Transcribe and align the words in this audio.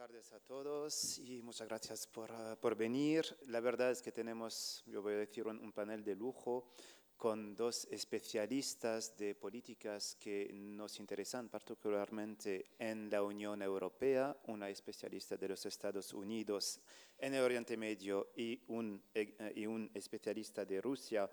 tardes 0.00 0.32
a 0.32 0.40
todos 0.40 1.18
y 1.18 1.42
muchas 1.42 1.68
gracias 1.68 2.06
por, 2.06 2.30
uh, 2.30 2.56
por, 2.58 2.74
venir. 2.74 3.22
La 3.48 3.60
verdad 3.60 3.90
es 3.90 4.00
que 4.00 4.10
tenemos, 4.10 4.82
yo 4.86 5.02
voy 5.02 5.12
a 5.12 5.18
decir, 5.18 5.46
un, 5.46 5.58
un, 5.58 5.72
panel 5.72 6.02
de 6.02 6.14
lujo 6.14 6.70
con 7.18 7.54
dos 7.54 7.86
especialistas 7.90 9.14
de 9.18 9.34
políticas 9.34 10.16
que 10.18 10.48
nos 10.54 10.98
interesan 11.00 11.50
particularmente 11.50 12.70
en 12.78 13.10
la 13.10 13.22
Unión 13.22 13.60
Europea, 13.60 14.34
una 14.46 14.70
especialista 14.70 15.36
de 15.36 15.48
los 15.50 15.66
Estados 15.66 16.14
Unidos 16.14 16.80
en 17.18 17.34
el 17.34 17.42
Oriente 17.42 17.76
Medio 17.76 18.30
y 18.34 18.58
un, 18.68 19.02
eh, 19.12 19.52
y 19.54 19.66
un 19.66 19.90
especialista 19.92 20.64
de 20.64 20.80
Rusia 20.80 21.28
eh, 21.28 21.30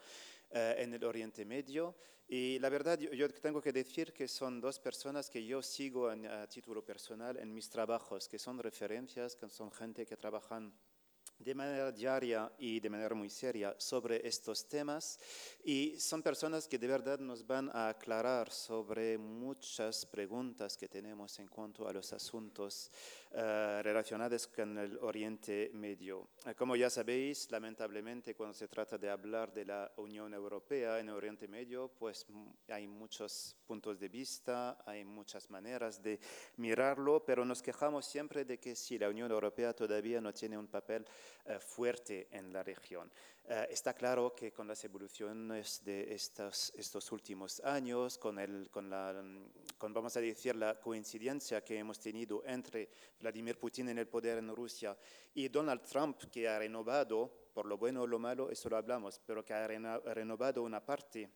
en 0.52 0.94
el 0.94 1.04
Oriente 1.04 1.46
Medio. 1.46 1.96
Y 2.28 2.60
la 2.60 2.70
verdad, 2.70 3.00
yo, 3.00 3.12
yo, 3.12 3.30
tengo 3.30 3.62
que 3.62 3.72
decir 3.72 4.12
que 4.12 4.28
son 4.28 4.60
dos 4.60 4.80
personas 4.80 5.30
que 5.30 5.46
yo 5.46 5.62
sigo 5.62 6.12
en, 6.12 6.26
a 6.26 6.48
título 6.48 6.84
personal 6.84 7.38
en 7.38 7.54
mis 7.54 7.70
trabajos, 7.70 8.28
que 8.28 8.38
son 8.38 8.60
referencias, 8.60 9.36
que 9.36 9.48
son 9.50 9.72
gente 9.72 10.06
que 10.06 10.18
trabajan 10.18 10.74
de 11.40 11.54
manera 11.54 11.92
diaria 11.92 12.52
y 12.58 12.80
de 12.80 12.90
manera 12.90 13.14
muy 13.14 13.30
seria 13.30 13.76
sobre 13.78 14.28
estos 14.28 14.68
temas 14.68 15.20
y 15.64 16.00
son 16.00 16.24
personas 16.24 16.68
que 16.68 16.80
de 16.80 16.88
verdad 16.88 17.20
nos 17.20 17.46
van 17.46 17.70
a 17.74 17.90
aclarar 17.90 18.52
sobre 18.52 19.18
muchas 19.18 20.06
preguntas 20.06 20.76
que 20.76 20.88
tenemos 20.88 21.38
en 21.40 21.48
cuanto 21.48 21.88
a 21.88 21.94
los 21.94 22.12
asuntos 22.12 22.92
uh, 23.32 23.82
relacionados 23.82 24.48
con 24.48 24.78
el 24.78 24.98
Oriente 25.00 25.70
Medio. 25.74 26.30
Uh, 26.46 26.54
como 26.56 26.76
ya 26.76 26.90
sabéis, 26.90 27.50
lamentablemente 27.52 28.36
cuando 28.36 28.54
se 28.54 28.68
trata 28.68 28.98
de 28.98 29.10
hablar 29.10 29.54
de 29.54 29.66
la 29.66 29.92
Unión 29.98 30.34
Europea 30.34 31.00
en 31.00 31.10
Oriente 31.10 31.48
Medio, 31.48 31.90
pues 31.90 32.26
hay 32.70 32.88
muchos 32.88 33.56
puntos 33.66 34.00
de 34.00 34.10
vista, 34.10 34.78
hay 34.86 35.04
muchas 35.04 35.50
maneras 35.50 36.02
de 36.02 36.20
mirarlo, 36.58 37.24
pero 37.26 37.46
nos 37.46 37.62
quejamos 37.62 38.06
siempre 38.06 38.46
de 38.46 38.60
que 38.60 38.76
si 38.76 38.98
la 38.98 39.10
Unión 39.10 39.32
Europea 39.32 39.74
todavía 39.74 40.22
no 40.22 40.34
tiene 40.34 40.58
un 40.58 40.68
papel 40.68 41.06
uh, 41.46 41.60
fuerte 41.60 42.28
en 42.32 42.52
la 42.54 42.64
región. 42.64 43.12
está 43.70 43.94
claro 43.94 44.36
que 44.36 44.52
con 44.52 44.68
las 44.68 44.84
evoluciones 44.84 45.82
de 45.86 46.14
estos, 46.14 46.74
estos 46.76 47.10
últimos 47.14 47.62
años, 47.62 48.18
con, 48.18 48.40
el, 48.40 48.70
con, 48.70 48.90
la, 48.90 49.24
con, 49.78 49.94
vamos 49.94 50.18
a 50.18 50.20
decir, 50.22 50.54
la 50.56 50.78
coincidencia 50.80 51.64
que 51.64 51.78
hemos 51.78 51.98
tenido 52.00 52.44
entre 52.46 52.90
Vladimir 53.20 53.58
Putin 53.58 53.90
en 53.90 53.98
el 53.98 54.08
poder 54.08 54.38
en 54.38 54.56
Rusia 54.56 54.98
y 55.34 55.48
Donald 55.50 55.82
Trump, 55.82 56.24
que 56.32 56.48
ha 56.48 56.60
renovado, 56.60 57.50
por 57.54 57.66
lo 57.66 57.78
bueno 57.78 58.04
o 58.04 58.08
lo 58.08 58.20
malo, 58.20 58.50
eso 58.50 58.70
lo 58.70 58.78
hablamos, 58.78 59.20
pero 59.26 59.44
que 59.44 59.54
ha 59.54 59.68
renovado 59.68 60.64
una 60.64 60.86
parte 60.86 61.30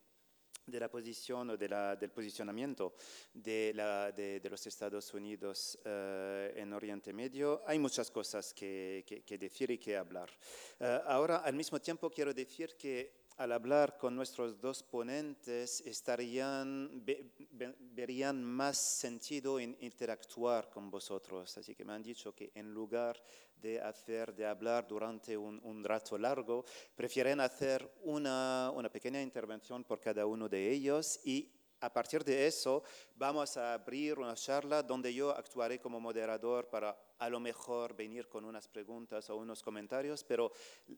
de 0.66 0.78
la 0.78 0.88
posición, 0.88 1.58
de 1.58 1.68
la, 1.68 1.96
del 1.96 2.10
posicionamiento 2.10 2.94
de, 3.32 3.72
la, 3.74 4.12
de, 4.12 4.38
de, 4.38 4.50
los 4.50 4.64
Estados 4.66 5.12
Unidos 5.12 5.78
uh, 5.84 6.56
en 6.56 6.72
Oriente 6.72 7.12
Medio, 7.12 7.62
hay 7.66 7.78
muchas 7.78 8.10
cosas 8.10 8.54
que, 8.54 9.04
que, 9.06 9.22
que 9.22 9.38
decir 9.38 9.70
y 9.72 9.78
que 9.78 9.96
hablar. 9.96 10.30
Uh, 10.78 10.84
ahora, 11.06 11.38
al 11.38 11.54
mismo 11.54 11.80
tiempo, 11.80 12.10
quiero 12.10 12.32
decir 12.32 12.76
que 12.76 13.21
al 13.36 13.52
hablar 13.52 13.96
con 13.98 14.14
nuestros 14.14 14.60
dos 14.60 14.82
ponentes, 14.82 15.80
estarían, 15.82 17.04
ve, 17.04 17.30
verían 17.78 18.42
más 18.42 18.78
sentido 18.78 19.58
en 19.58 19.76
interactuar 19.80 20.68
con 20.70 20.90
vosotros. 20.90 21.56
Así 21.58 21.74
que 21.74 21.84
me 21.84 21.92
han 21.92 22.02
dicho 22.02 22.34
que 22.34 22.50
en 22.54 22.72
lugar 22.72 23.22
de 23.56 23.80
hacer, 23.80 24.34
de 24.34 24.46
hablar 24.46 24.86
durante 24.86 25.36
un, 25.36 25.60
un 25.62 25.84
rato 25.84 26.18
largo, 26.18 26.64
prefieren 26.94 27.40
hacer 27.40 27.88
una, 28.02 28.70
una 28.74 28.90
pequeña 28.90 29.22
intervención 29.22 29.84
por 29.84 30.00
cada 30.00 30.26
uno 30.26 30.48
de 30.48 30.70
ellos 30.70 31.20
y 31.24 31.50
a 31.82 31.92
partir 31.92 32.24
de 32.24 32.46
eso 32.46 32.84
vamos 33.16 33.56
a 33.56 33.74
abrir 33.74 34.18
una 34.18 34.34
charla 34.34 34.82
donde 34.82 35.12
yo 35.12 35.30
actuaré 35.30 35.80
como 35.80 35.98
moderador 35.98 36.68
para 36.68 36.96
a 37.22 37.30
lo 37.30 37.38
mejor 37.38 37.94
venir 37.94 38.28
con 38.28 38.44
unas 38.44 38.66
preguntas 38.66 39.30
o 39.30 39.36
unos 39.36 39.62
comentarios, 39.62 40.24
pero 40.24 40.50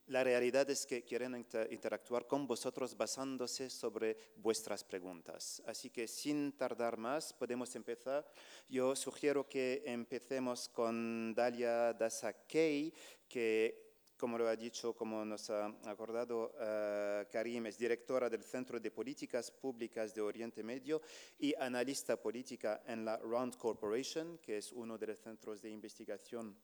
la 0.07 0.25
realidad 0.25 0.69
es 0.71 0.87
que 0.87 1.05
quieren 1.05 1.35
inter 1.37 1.71
interactuar 1.71 2.27
con 2.27 2.47
vosotros 2.47 2.97
basándose 2.97 3.69
sobre 3.69 4.17
vuestras 4.37 4.83
preguntas. 4.83 5.63
Así 5.67 5.91
que 5.91 6.09
sin 6.09 6.57
tardar 6.57 6.97
más, 6.97 7.35
podemos 7.35 7.77
empezar. 7.77 8.27
Yo 8.71 8.97
sugiero 8.97 9.47
que 9.47 9.83
empecemos 9.85 10.67
con 10.71 11.35
Dalia 11.35 11.93
Dasakei, 11.93 12.95
que 13.29 13.84
como 14.25 14.39
lo 14.39 14.49
ha 14.49 14.57
dicho, 14.57 14.95
como 14.95 15.23
nos 15.23 15.51
ha 15.51 15.67
acordado 15.85 16.55
uh, 16.55 17.31
Karim, 17.31 17.67
es 17.67 17.77
directora 17.77 18.31
del 18.31 18.43
Centro 18.43 18.81
de 18.81 18.91
Políticas 18.91 19.51
Públicas 19.51 20.15
de 20.15 20.23
Oriente 20.23 20.63
Medio 20.63 21.03
y 21.39 21.55
analista 21.57 22.17
política 22.17 22.81
en 22.87 23.05
la 23.05 23.19
Round 23.19 23.59
Corporation, 23.59 24.39
que 24.39 24.57
es 24.57 24.73
uno 24.73 24.97
de 24.97 25.09
los 25.09 25.19
centros 25.19 25.61
de 25.61 25.69
investigación 25.69 26.57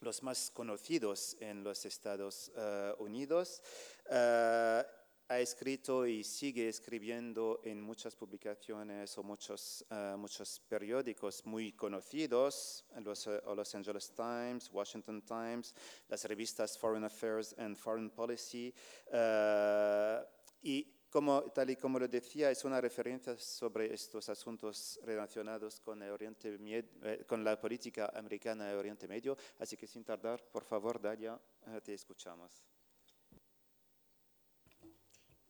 los 0.00 0.22
más 0.22 0.50
conocidos 0.50 1.38
en 1.40 1.64
los 1.64 1.86
Estados 1.86 2.52
uh, 2.54 3.02
Unidos. 3.02 3.62
Uh, 4.04 4.82
ha 5.30 5.38
escrito 5.38 6.08
y 6.08 6.24
sigue 6.24 6.68
escribiendo 6.68 7.60
en 7.62 7.80
muchas 7.80 8.16
publicaciones 8.16 9.16
o 9.16 9.22
muchos, 9.22 9.86
uh, 9.88 10.18
muchos 10.18 10.58
periódicos 10.68 11.46
muy 11.46 11.72
conocidos, 11.72 12.84
los 12.96 13.28
uh, 13.28 13.54
Los 13.54 13.72
Angeles 13.76 14.12
Times, 14.12 14.68
Washington 14.72 15.22
Times, 15.22 15.72
las 16.08 16.24
revistas 16.24 16.76
Foreign 16.76 17.04
Affairs 17.04 17.54
and 17.58 17.76
Foreign 17.76 18.10
Policy. 18.10 18.74
Uh, 19.06 20.26
y 20.62 20.96
como, 21.08 21.42
tal 21.52 21.70
y 21.70 21.76
como 21.76 22.00
lo 22.00 22.08
decía, 22.08 22.50
es 22.50 22.64
una 22.64 22.80
referencia 22.80 23.38
sobre 23.38 23.94
estos 23.94 24.28
asuntos 24.28 24.98
relacionados 25.04 25.78
con, 25.78 26.02
el 26.02 26.10
Oriente, 26.10 26.58
eh, 26.60 27.24
con 27.24 27.44
la 27.44 27.58
política 27.60 28.10
americana 28.16 28.66
de 28.66 28.74
Oriente 28.74 29.06
Medio. 29.06 29.36
Así 29.60 29.76
que 29.76 29.86
sin 29.86 30.02
tardar, 30.02 30.42
por 30.50 30.64
favor, 30.64 31.00
Dalia, 31.00 31.40
te 31.84 31.94
escuchamos. 31.94 32.69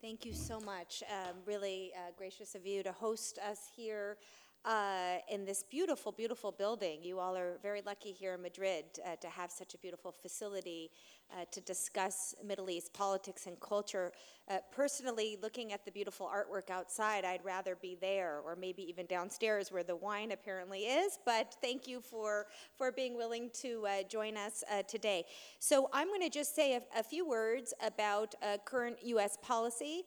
Thank 0.02 0.24
you 0.24 0.32
so 0.32 0.58
much. 0.60 1.02
Um, 1.10 1.36
really 1.44 1.92
uh, 1.94 2.12
gracious 2.16 2.54
of 2.54 2.64
you 2.64 2.82
to 2.82 2.90
host 2.90 3.38
us 3.38 3.68
here 3.76 4.16
uh, 4.64 5.16
in 5.30 5.44
this 5.44 5.62
beautiful, 5.62 6.12
beautiful 6.12 6.52
building. 6.52 7.02
You 7.02 7.18
all 7.18 7.36
are 7.36 7.58
very 7.62 7.80
lucky 7.84 8.12
here 8.12 8.34
in 8.34 8.42
Madrid 8.42 8.84
uh, 9.04 9.16
to 9.16 9.28
have 9.28 9.50
such 9.50 9.74
a 9.74 9.78
beautiful 9.78 10.12
facility 10.12 10.90
uh, 11.32 11.44
to 11.52 11.60
discuss 11.62 12.34
Middle 12.44 12.68
East 12.68 12.92
politics 12.92 13.46
and 13.46 13.58
culture. 13.60 14.12
Uh, 14.48 14.58
personally, 14.72 15.38
looking 15.40 15.72
at 15.72 15.84
the 15.84 15.90
beautiful 15.90 16.28
artwork 16.28 16.68
outside, 16.68 17.24
I'd 17.24 17.44
rather 17.44 17.76
be 17.80 17.96
there 18.00 18.40
or 18.44 18.54
maybe 18.54 18.82
even 18.82 19.06
downstairs 19.06 19.72
where 19.72 19.84
the 19.84 19.96
wine 19.96 20.32
apparently 20.32 20.80
is. 20.80 21.18
But 21.24 21.54
thank 21.62 21.86
you 21.86 22.00
for, 22.00 22.46
for 22.76 22.92
being 22.92 23.16
willing 23.16 23.50
to 23.62 23.86
uh, 23.86 24.02
join 24.10 24.36
us 24.36 24.62
uh, 24.70 24.82
today. 24.82 25.24
So 25.58 25.88
I'm 25.92 26.08
going 26.08 26.22
to 26.22 26.30
just 26.30 26.54
say 26.54 26.74
a, 26.74 26.82
a, 26.98 27.02
few 27.02 27.26
words 27.26 27.72
about 27.82 28.34
current 28.64 28.98
U.S. 29.02 29.36
policy. 29.42 30.04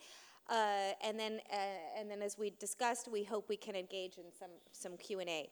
Uh, 0.50 0.92
and 1.04 1.20
then, 1.20 1.40
uh, 1.52 1.56
and 1.98 2.10
then, 2.10 2.22
as 2.22 2.38
we 2.38 2.52
discussed, 2.60 3.08
we 3.12 3.24
hope 3.24 3.48
we 3.50 3.58
can 3.58 3.76
engage 3.76 4.18
in 4.18 4.26
some 4.38 4.52
some 4.72 4.98
Q 4.98 5.20
and 5.20 5.30
A. 5.30 5.50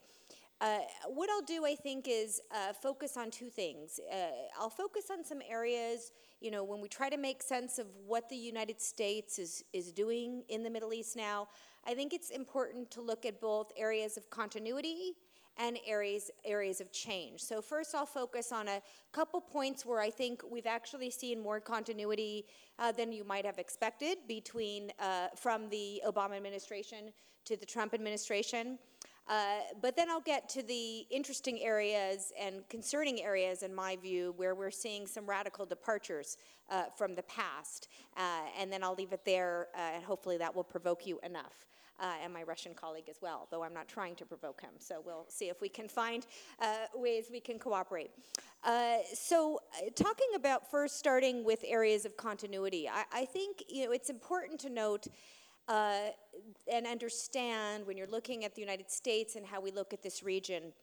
Uh, 0.61 0.77
what 1.07 1.27
I'll 1.31 1.41
do, 1.41 1.65
I 1.65 1.73
think, 1.73 2.05
is 2.07 2.39
uh, 2.51 2.71
focus 2.71 3.17
on 3.17 3.31
two 3.31 3.49
things. 3.49 3.99
Uh, 4.11 4.27
I'll 4.59 4.69
focus 4.69 5.05
on 5.11 5.25
some 5.25 5.41
areas, 5.49 6.11
you 6.39 6.51
know, 6.51 6.63
when 6.63 6.81
we 6.81 6.87
try 6.87 7.09
to 7.09 7.17
make 7.17 7.41
sense 7.41 7.79
of 7.79 7.87
what 8.05 8.29
the 8.29 8.35
United 8.35 8.79
States 8.79 9.39
is, 9.39 9.63
is 9.73 9.91
doing 9.91 10.43
in 10.49 10.61
the 10.61 10.69
Middle 10.69 10.93
East 10.93 11.15
now, 11.15 11.47
I 11.87 11.95
think 11.95 12.13
it's 12.13 12.29
important 12.29 12.91
to 12.91 13.01
look 13.01 13.25
at 13.25 13.41
both 13.41 13.71
areas 13.75 14.17
of 14.17 14.29
continuity 14.29 15.15
and 15.57 15.77
areas, 15.85 16.31
areas 16.45 16.81
of 16.81 16.91
change. 16.91 17.41
So 17.41 17.61
first 17.61 17.93
I'll 17.93 18.05
focus 18.05 18.51
on 18.51 18.67
a 18.67 18.81
couple 19.11 19.41
points 19.41 19.85
where 19.85 19.99
I 19.99 20.09
think 20.09 20.41
we've 20.49 20.67
actually 20.67 21.09
seen 21.09 21.41
more 21.41 21.59
continuity 21.59 22.45
uh, 22.79 22.91
than 22.91 23.11
you 23.11 23.23
might 23.23 23.45
have 23.45 23.59
expected 23.59 24.17
between, 24.27 24.91
uh, 24.99 25.27
from 25.35 25.69
the 25.69 26.01
Obama 26.07 26.35
administration 26.37 27.11
to 27.45 27.57
the 27.57 27.65
Trump 27.65 27.93
administration. 27.93 28.77
Uh, 29.27 29.59
but 29.81 29.95
then 29.95 30.09
I'll 30.09 30.19
get 30.19 30.49
to 30.49 30.63
the 30.63 31.05
interesting 31.09 31.61
areas 31.61 32.33
and 32.39 32.67
concerning 32.69 33.21
areas, 33.21 33.63
in 33.63 33.73
my 33.73 33.95
view, 33.95 34.33
where 34.35 34.55
we're 34.55 34.71
seeing 34.71 35.07
some 35.07 35.25
radical 35.25 35.65
departures 35.65 36.37
uh, 36.69 36.85
from 36.97 37.13
the 37.13 37.23
past. 37.23 37.87
Uh, 38.17 38.41
and 38.59 38.73
then 38.73 38.83
I'll 38.83 38.95
leave 38.95 39.13
it 39.13 39.23
there, 39.23 39.67
uh, 39.75 39.95
and 39.95 40.03
hopefully 40.03 40.37
that 40.37 40.53
will 40.53 40.63
provoke 40.63 41.05
you 41.05 41.19
enough 41.23 41.70
uh, 42.01 42.15
and 42.23 42.33
my 42.33 42.43
Russian 42.43 42.73
colleague 42.73 43.07
as 43.09 43.21
well, 43.21 43.47
though 43.51 43.63
I'm 43.63 43.73
not 43.73 43.87
trying 43.87 44.15
to 44.15 44.25
provoke 44.25 44.61
him. 44.61 44.71
So 44.79 45.01
we'll 45.05 45.25
see 45.29 45.49
if 45.49 45.61
we 45.61 45.69
can 45.69 45.87
find 45.87 46.25
uh, 46.59 46.87
ways 46.95 47.25
we 47.31 47.39
can 47.39 47.59
cooperate. 47.59 48.11
Uh, 48.63 48.97
so, 49.13 49.61
uh, 49.77 49.89
talking 49.95 50.27
about 50.35 50.69
first 50.69 50.97
starting 50.97 51.43
with 51.43 51.63
areas 51.65 52.05
of 52.05 52.17
continuity, 52.17 52.89
I, 52.89 53.03
I 53.13 53.25
think 53.25 53.63
you 53.69 53.85
know 53.85 53.91
it's 53.91 54.09
important 54.09 54.59
to 54.61 54.69
note. 54.69 55.07
Uh, 55.67 56.09
and 56.69 56.87
understand 56.87 57.85
when 57.85 57.95
you're 57.95 58.07
looking 58.07 58.43
at 58.43 58.55
the 58.55 58.61
United 58.61 58.89
States 58.89 59.35
and 59.35 59.45
how 59.45 59.61
we 59.61 59.71
look 59.71 59.93
at 59.93 60.01
this 60.01 60.23
region, 60.23 60.73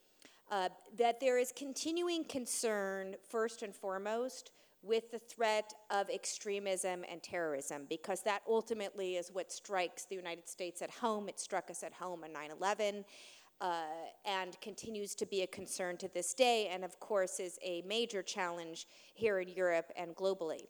uh, 0.51 0.69
that 0.97 1.21
there 1.21 1.37
is 1.37 1.53
continuing 1.55 2.25
concern, 2.25 3.17
first 3.29 3.63
and 3.63 3.75
foremost, 3.75 4.53
with 4.89 5.11
the 5.13 5.19
threat 5.19 5.75
of 5.91 6.09
extremism 6.09 7.05
and 7.11 7.23
terrorism, 7.23 7.83
because 7.89 8.23
that 8.23 8.43
ultimately 8.49 9.17
is 9.17 9.31
what 9.31 9.53
strikes 9.53 10.07
the 10.07 10.17
United 10.17 10.49
States 10.49 10.81
at 10.83 10.91
home. 10.91 11.29
It 11.29 11.39
struck 11.39 11.71
us 11.71 11.83
at 11.83 11.93
home 11.93 12.25
on 12.25 12.33
9 12.33 12.51
11. 12.51 13.05
uh, 13.61 13.83
and 14.25 14.61
continues 14.61 15.15
to 15.17 15.27
be 15.27 15.43
a 15.43 15.47
concern 15.47 15.97
to 15.99 16.09
this 16.15 16.33
day, 16.33 16.69
and 16.73 16.85
of 16.85 16.99
course 17.01 17.41
is 17.41 17.59
a 17.63 17.83
major 17.83 18.23
challenge 18.23 18.87
here 19.15 19.41
in 19.41 19.49
Europe 19.49 19.93
and 19.97 20.15
globally. 20.15 20.63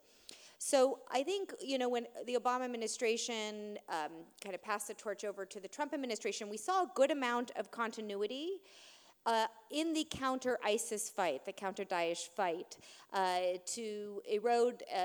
So 0.59 1.01
I 1.13 1.23
think, 1.23 1.55
you 1.61 1.79
know, 1.79 1.89
when 1.89 2.07
the 2.27 2.35
Obama 2.35 2.65
administration 2.65 3.79
um, 3.89 4.11
kind 4.43 4.55
of 4.55 4.63
passed 4.63 4.89
the 4.89 4.95
torch 4.95 5.25
over 5.25 5.45
to 5.47 5.61
the 5.61 5.69
Trump 5.69 5.95
administration, 5.95 6.49
we 6.49 6.57
saw 6.57 6.83
a 6.83 6.91
good 6.95 7.13
amount 7.13 7.53
of 7.57 7.71
continuity 7.71 8.61
uh, 9.29 9.47
in 9.71 9.93
the 9.93 10.07
counter 10.11 10.59
ISIS 10.65 11.11
fight, 11.11 11.45
the 11.45 11.53
counter 11.53 11.85
Daesh 11.85 12.31
fight, 12.31 12.79
uh, 13.13 13.41
to 13.67 14.23
erode 14.27 14.83
uh, 14.91 14.99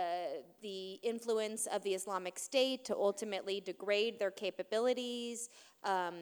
the 0.62 0.94
influence 1.04 1.68
of 1.68 1.84
the 1.84 1.94
Islamic 1.94 2.40
State, 2.40 2.86
to 2.86 2.96
ultimately 2.96 3.60
degrade 3.60 4.20
their 4.20 4.32
capabilities, 4.32 5.50
um, 5.84 6.16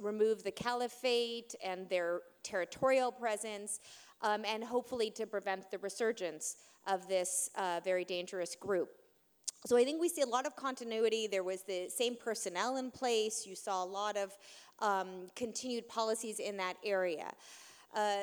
remove 0.00 0.42
the 0.42 0.50
caliphate 0.50 1.54
and 1.62 1.86
their 1.90 2.22
territorial 2.42 3.12
presence, 3.12 3.80
um, 4.22 4.46
and 4.46 4.64
hopefully 4.64 5.10
to 5.10 5.26
prevent 5.26 5.70
the 5.70 5.78
resurgence 5.78 6.56
of 6.86 7.06
this 7.06 7.50
uh, 7.56 7.80
very 7.84 8.04
dangerous 8.06 8.56
group. 8.56 8.88
So 9.64 9.76
I 9.76 9.84
think 9.84 10.00
we 10.00 10.08
see 10.08 10.22
a 10.22 10.26
lot 10.26 10.44
of 10.44 10.56
continuity. 10.56 11.28
There 11.28 11.44
was 11.44 11.62
the 11.62 11.88
same 11.88 12.16
personnel 12.16 12.78
in 12.78 12.90
place. 12.90 13.46
You 13.46 13.54
saw 13.54 13.84
a 13.84 13.86
lot 13.86 14.16
of 14.16 14.36
um, 14.82 15.28
continued 15.34 15.88
policies 15.88 16.38
in 16.38 16.58
that 16.58 16.74
area. 16.84 17.32
Uh, 17.94 18.16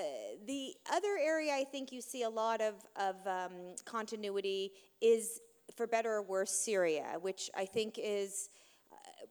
the 0.45 0.73
other 0.91 1.17
area 1.19 1.53
I 1.53 1.63
think 1.63 1.91
you 1.91 2.01
see 2.01 2.23
a 2.23 2.29
lot 2.29 2.59
of, 2.59 2.73
of 2.95 3.15
um, 3.25 3.51
continuity 3.85 4.73
is, 4.99 5.41
for 5.75 5.87
better 5.87 6.11
or 6.11 6.21
worse, 6.21 6.51
Syria, 6.51 7.17
which 7.21 7.49
I 7.55 7.65
think 7.65 7.99
is 8.01 8.49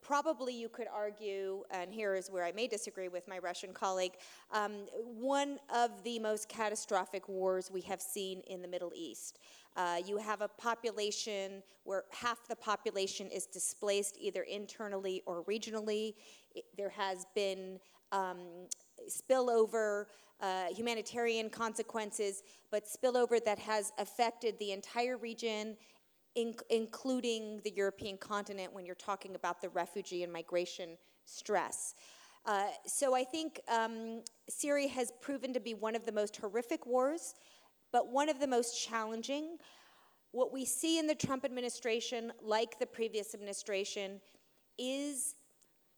probably 0.02 0.54
you 0.54 0.68
could 0.68 0.86
argue, 0.92 1.62
and 1.70 1.92
here 1.92 2.14
is 2.14 2.30
where 2.30 2.44
I 2.44 2.52
may 2.52 2.66
disagree 2.66 3.08
with 3.08 3.26
my 3.28 3.38
Russian 3.38 3.72
colleague, 3.72 4.14
um, 4.52 4.72
one 5.04 5.58
of 5.74 6.02
the 6.04 6.18
most 6.18 6.48
catastrophic 6.48 7.28
wars 7.28 7.70
we 7.72 7.80
have 7.82 8.00
seen 8.00 8.40
in 8.48 8.62
the 8.62 8.68
Middle 8.68 8.92
East. 8.94 9.38
Uh, 9.76 9.98
you 10.04 10.16
have 10.16 10.40
a 10.40 10.48
population 10.48 11.62
where 11.84 12.04
half 12.10 12.48
the 12.48 12.56
population 12.56 13.28
is 13.30 13.46
displaced 13.46 14.16
either 14.20 14.42
internally 14.42 15.22
or 15.26 15.44
regionally. 15.44 16.14
It, 16.54 16.64
there 16.76 16.90
has 16.90 17.26
been 17.34 17.78
um, 18.10 18.38
spillover, 19.08 20.06
uh, 20.40 20.66
humanitarian 20.74 21.50
consequences, 21.50 22.42
but 22.70 22.84
spillover 22.86 23.44
that 23.44 23.58
has 23.58 23.92
affected 23.98 24.58
the 24.58 24.72
entire 24.72 25.16
region 25.16 25.76
in, 26.38 26.54
including 26.70 27.60
the 27.64 27.70
European 27.70 28.16
continent 28.16 28.72
when 28.72 28.86
you're 28.86 28.94
talking 28.94 29.34
about 29.34 29.60
the 29.60 29.68
refugee 29.70 30.22
and 30.22 30.32
migration 30.32 30.96
stress. 31.24 31.94
Uh, 32.46 32.68
so 32.86 33.14
I 33.14 33.24
think 33.24 33.60
um, 33.68 34.22
Syria 34.48 34.88
has 34.88 35.12
proven 35.20 35.52
to 35.52 35.60
be 35.60 35.74
one 35.74 35.96
of 35.96 36.06
the 36.06 36.12
most 36.12 36.36
horrific 36.36 36.86
wars, 36.86 37.34
but 37.92 38.12
one 38.12 38.28
of 38.28 38.38
the 38.38 38.46
most 38.46 38.80
challenging. 38.80 39.58
What 40.30 40.52
we 40.52 40.64
see 40.64 41.00
in 41.00 41.08
the 41.08 41.14
Trump 41.14 41.44
administration, 41.44 42.32
like 42.40 42.78
the 42.78 42.86
previous 42.86 43.34
administration, 43.34 44.20
is 44.78 45.34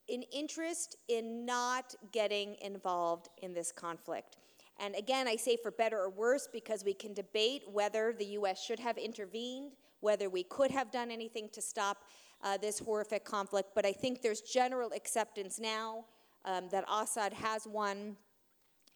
an 0.08 0.22
interest 0.32 0.96
in 1.08 1.44
not 1.44 1.94
getting 2.12 2.56
involved 2.62 3.28
in 3.42 3.52
this 3.52 3.70
conflict. 3.70 4.38
And 4.80 4.94
again, 4.96 5.28
I 5.28 5.36
say 5.36 5.58
for 5.62 5.70
better 5.70 5.98
or 5.98 6.08
worse 6.08 6.48
because 6.50 6.82
we 6.82 6.94
can 6.94 7.12
debate 7.12 7.62
whether 7.70 8.14
the 8.18 8.24
US 8.38 8.64
should 8.64 8.80
have 8.80 8.96
intervened 8.96 9.72
whether 10.00 10.28
we 10.28 10.42
could 10.44 10.70
have 10.70 10.90
done 10.90 11.10
anything 11.10 11.48
to 11.52 11.62
stop 11.62 12.04
uh, 12.42 12.56
this 12.56 12.78
horrific 12.78 13.24
conflict. 13.24 13.70
But 13.74 13.86
I 13.86 13.92
think 13.92 14.22
there's 14.22 14.40
general 14.40 14.92
acceptance 14.92 15.58
now 15.58 16.04
um, 16.44 16.68
that 16.70 16.84
Assad 16.90 17.32
has 17.32 17.66
won, 17.66 18.16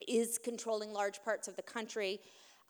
is 0.09 0.39
controlling 0.39 0.93
large 0.93 1.23
parts 1.23 1.49
of 1.49 1.57
the 1.57 1.63
country. 1.63 2.21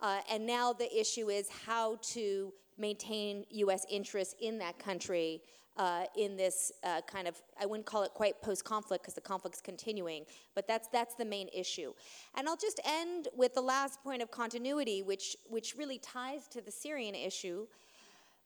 Uh, 0.01 0.21
and 0.31 0.47
now 0.47 0.73
the 0.73 0.93
issue 0.99 1.31
is 1.31 1.49
how 1.49 1.97
to 2.03 2.53
maintain 2.77 3.45
U.S. 3.51 3.87
interests 3.89 4.35
in 4.41 4.59
that 4.59 4.79
country 4.79 5.41
uh, 5.77 6.05
in 6.17 6.37
this 6.37 6.71
uh, 6.85 7.01
kind 7.07 7.27
of 7.27 7.41
I 7.61 7.67
wouldn't 7.67 7.87
call 7.87 8.05
it 8.05 8.13
quite 8.15 8.41
post-conflict 8.43 9.03
because 9.03 9.15
the 9.15 9.21
conflict's 9.21 9.61
continuing, 9.61 10.25
but 10.55 10.69
that's 10.69 10.89
that's 10.89 11.15
the 11.15 11.25
main 11.25 11.49
issue. 11.53 11.93
And 12.37 12.49
I'll 12.49 12.57
just 12.57 12.81
end 12.85 13.29
with 13.37 13.55
the 13.55 13.61
last 13.61 14.03
point 14.03 14.23
of 14.23 14.31
continuity, 14.31 15.03
which 15.03 15.37
which 15.49 15.75
really 15.77 15.99
ties 15.99 16.47
to 16.49 16.61
the 16.61 16.71
Syrian 16.71 17.15
issue, 17.15 17.67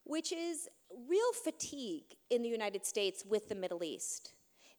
which 0.09 0.33
is 0.33 0.69
real 1.07 1.33
fatigue 1.45 2.17
in 2.31 2.43
the 2.43 2.49
United 2.49 2.85
States 2.85 3.25
with 3.29 3.49
the 3.49 3.55
Middle 3.55 3.85
East. 3.85 4.33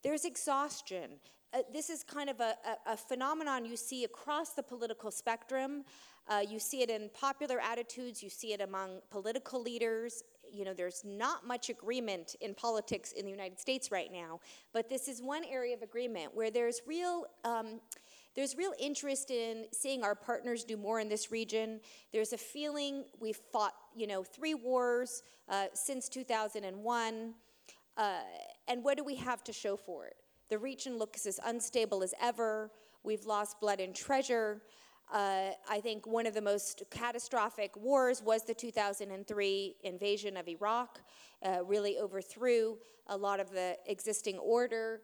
There's 0.04 0.26
exhaustion. 0.26 1.12
Uh, 1.54 1.60
this 1.72 1.90
is 1.90 2.04
kind 2.04 2.30
of 2.30 2.40
a, 2.40 2.56
a, 2.88 2.94
a, 2.94 2.98
phenomenon 2.98 3.64
you 3.64 3.78
see 3.78 4.04
across 4.04 4.54
the 4.54 4.64
political 4.64 5.12
spectrum. 5.12 5.84
Uh, 6.28 6.42
you 6.48 6.60
see 6.60 6.82
it 6.82 6.90
in 6.90 7.10
popular 7.14 7.60
attitudes, 7.60 8.22
you 8.22 8.30
see 8.30 8.54
it 8.54 8.62
among 8.62 9.00
political 9.10 9.62
leaders. 9.62 10.24
You 10.52 10.66
know, 10.66 10.74
there's 10.74 11.04
not 11.06 11.46
much 11.46 11.70
agreement 11.70 12.36
in 12.42 12.56
politics 12.56 13.12
in 13.12 13.26
the 13.26 13.32
United 13.32 13.60
States 13.60 13.92
right 13.92 14.12
now, 14.12 14.40
but 14.74 14.90
this 14.90 15.08
is 15.08 15.22
one 15.22 15.44
area 15.50 15.76
of 15.76 15.84
agreement 15.84 16.36
where 16.36 16.50
there's 16.52 16.82
real. 16.88 17.26
Um, 17.46 17.82
there's 18.36 18.56
real 18.56 18.74
interest 18.80 19.32
in 19.32 19.66
seeing 19.74 20.04
our 20.04 20.16
partners 20.16 20.64
do 20.64 20.78
more 20.78 21.00
in 21.00 21.10
this 21.10 21.32
region. 21.32 21.82
There's 22.14 22.32
a 22.32 22.38
feeling 22.38 23.06
we've 23.20 23.40
fought, 23.52 23.74
you 24.00 24.08
know, 24.08 24.24
three 24.24 24.54
wars 24.54 25.24
uh, 25.50 25.66
since 25.74 26.08
2001. 26.08 27.34
Uh, 27.98 28.14
and 28.70 28.84
what 28.84 28.98
do 28.98 29.04
we 29.04 29.16
have 29.16 29.44
to 29.44 29.52
show 29.52 29.76
for 29.76 30.06
it? 30.06 30.16
The 30.50 30.58
region 30.58 30.98
looks 30.98 31.26
as 31.26 31.40
unstable 31.46 32.02
as 32.02 32.14
ever. 32.22 32.72
We've 33.04 33.26
lost 33.26 33.60
blood 33.60 33.82
and 33.82 33.94
treasure. 33.94 34.62
Uh, 35.14 35.50
I 35.70 35.82
think 35.82 36.08
one 36.08 36.26
of 36.26 36.34
the 36.34 36.42
most 36.42 36.84
catastrophic 36.90 37.76
wars 37.76 38.24
was 38.24 38.44
the 38.44 38.54
2003 38.54 39.76
invasion 39.84 40.38
of 40.38 40.48
Iraq. 40.48 41.02
Uh, 41.44 41.60
really 41.66 41.98
overthrew 41.98 42.78
a 43.08 43.18
lot 43.18 43.40
of 43.40 43.52
the 43.52 43.76
existing 43.88 44.38
order 44.38 45.02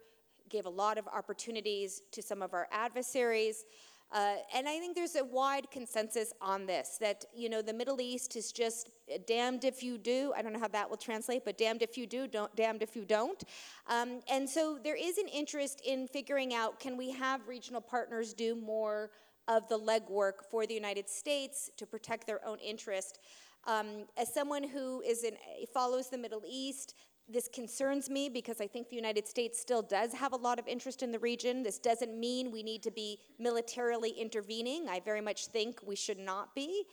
gave 0.49 0.65
a 0.67 0.69
lot 0.69 0.97
of 0.97 1.07
opportunities 1.07 2.03
to 2.11 2.21
some 2.21 2.41
of 2.41 2.53
our 2.53 2.67
adversaries. 2.71 3.65
Uh, 4.11 4.35
and 4.55 4.67
I 4.67 4.79
think 4.79 4.95
there's 4.95 5.15
a 5.15 5.23
wide 5.23 5.69
consensus 5.71 6.31
on 6.39 6.65
this 6.65 6.97
that, 7.01 7.25
you 7.35 7.49
know, 7.49 7.61
the 7.61 7.73
Middle 7.73 7.99
East 7.99 8.35
is 8.35 8.51
just 8.51 8.89
damned 9.27 9.65
if 9.65 9.83
you 9.83 9.97
do. 9.97 10.31
I 10.37 10.41
don't 10.41 10.53
know 10.53 10.59
how 10.59 10.67
that 10.69 10.89
will 10.89 10.97
translate, 10.97 11.43
but 11.43 11.57
damned 11.57 11.81
if 11.81 11.97
you 11.97 12.07
do, 12.07 12.27
don't, 12.27 12.55
damned 12.55 12.81
if 12.81 12.95
you 12.95 13.03
don't. 13.03 13.43
Um, 13.87 14.21
and 14.29 14.49
so 14.49 14.77
there 14.81 14.95
is 14.95 15.17
an 15.17 15.27
interest 15.27 15.81
in 15.85 16.07
figuring 16.07 16.53
out 16.53 16.79
can 16.79 16.97
we 16.97 17.11
have 17.11 17.47
regional 17.47 17.81
partners 17.81 18.33
do 18.33 18.55
more 18.55 19.11
of 19.47 19.67
the 19.69 19.77
legwork 19.77 20.43
for 20.49 20.65
the 20.65 20.73
United 20.73 21.09
States 21.09 21.69
to 21.77 21.85
protect 21.85 22.25
their 22.25 22.45
own 22.45 22.57
interest. 22.59 23.19
Um, 23.67 24.05
as 24.17 24.33
someone 24.33 24.63
who 24.63 25.01
is 25.01 25.23
in, 25.23 25.35
follows 25.73 26.09
the 26.09 26.17
Middle 26.17 26.43
East, 26.47 26.95
this 27.27 27.47
concerns 27.47 28.09
me 28.09 28.29
because 28.29 28.61
I 28.61 28.67
think 28.67 28.89
the 28.89 28.95
United 28.95 29.27
States 29.27 29.59
still 29.59 29.81
does 29.81 30.13
have 30.13 30.33
a 30.33 30.37
lot 30.37 30.59
of 30.59 30.67
interest 30.67 31.01
in 31.01 31.11
the 31.11 31.19
region. 31.19 31.63
This 31.63 31.79
doesn't 31.79 32.17
mean 32.17 32.51
we 32.51 32.61
need 32.61 32.83
to 32.83 32.91
be 32.91 33.19
militarily 33.39 34.11
intervening. 34.11 34.87
I 34.87 34.99
very 34.99 35.21
much 35.21 35.47
think 35.47 35.79
we 35.85 35.95
should 35.95 36.19
not 36.19 36.53
be. 36.53 36.83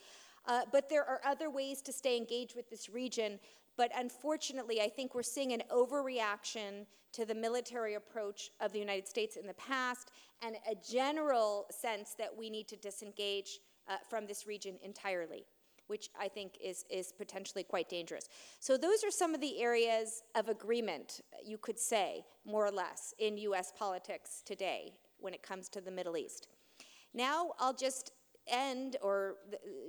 Uh, 0.46 0.62
but 0.72 0.88
there 0.88 1.04
are 1.04 1.20
other 1.24 1.50
ways 1.50 1.82
to 1.82 1.92
stay 1.92 2.16
engaged 2.16 2.56
with 2.56 2.68
this 2.70 2.88
region. 2.88 3.38
But 3.76 3.90
unfortunately, 3.96 4.80
I 4.80 4.88
think 4.88 5.14
we're 5.14 5.22
seeing 5.22 5.52
an 5.52 5.62
overreaction 5.70 6.86
to 7.12 7.24
the 7.26 7.34
military 7.34 7.94
approach 7.94 8.50
of 8.60 8.72
the 8.72 8.78
United 8.78 9.06
States 9.06 9.36
in 9.36 9.46
the 9.46 9.54
past 9.54 10.10
and 10.40 10.56
a 10.70 10.74
general 10.74 11.66
sense 11.70 12.14
that 12.18 12.34
we 12.36 12.50
need 12.50 12.68
to 12.68 12.76
disengage 12.76 13.60
uh, 13.88 13.96
from 14.08 14.26
this 14.26 14.46
region 14.46 14.78
entirely 14.82 15.44
which 15.86 16.10
I 16.18 16.28
think 16.28 16.58
is, 16.62 16.84
is 16.90 17.12
potentially 17.12 17.64
quite 17.64 17.88
dangerous. 17.88 18.28
So, 18.60 18.76
those 18.76 19.04
are 19.04 19.10
some 19.10 19.34
of 19.34 19.40
the 19.40 19.60
areas 19.60 20.22
of 20.34 20.48
agreement, 20.48 21.20
you 21.44 21.58
could 21.58 21.78
say, 21.78 22.24
more 22.44 22.66
or 22.66 22.70
less, 22.70 23.14
in 23.18 23.36
US 23.38 23.72
politics 23.76 24.42
today 24.44 24.94
when 25.18 25.34
it 25.34 25.42
comes 25.42 25.68
to 25.70 25.80
the 25.80 25.90
Middle 25.90 26.16
East. 26.16 26.48
Now, 27.14 27.52
I'll 27.58 27.74
just 27.74 28.12
end 28.48 28.96
or 29.02 29.36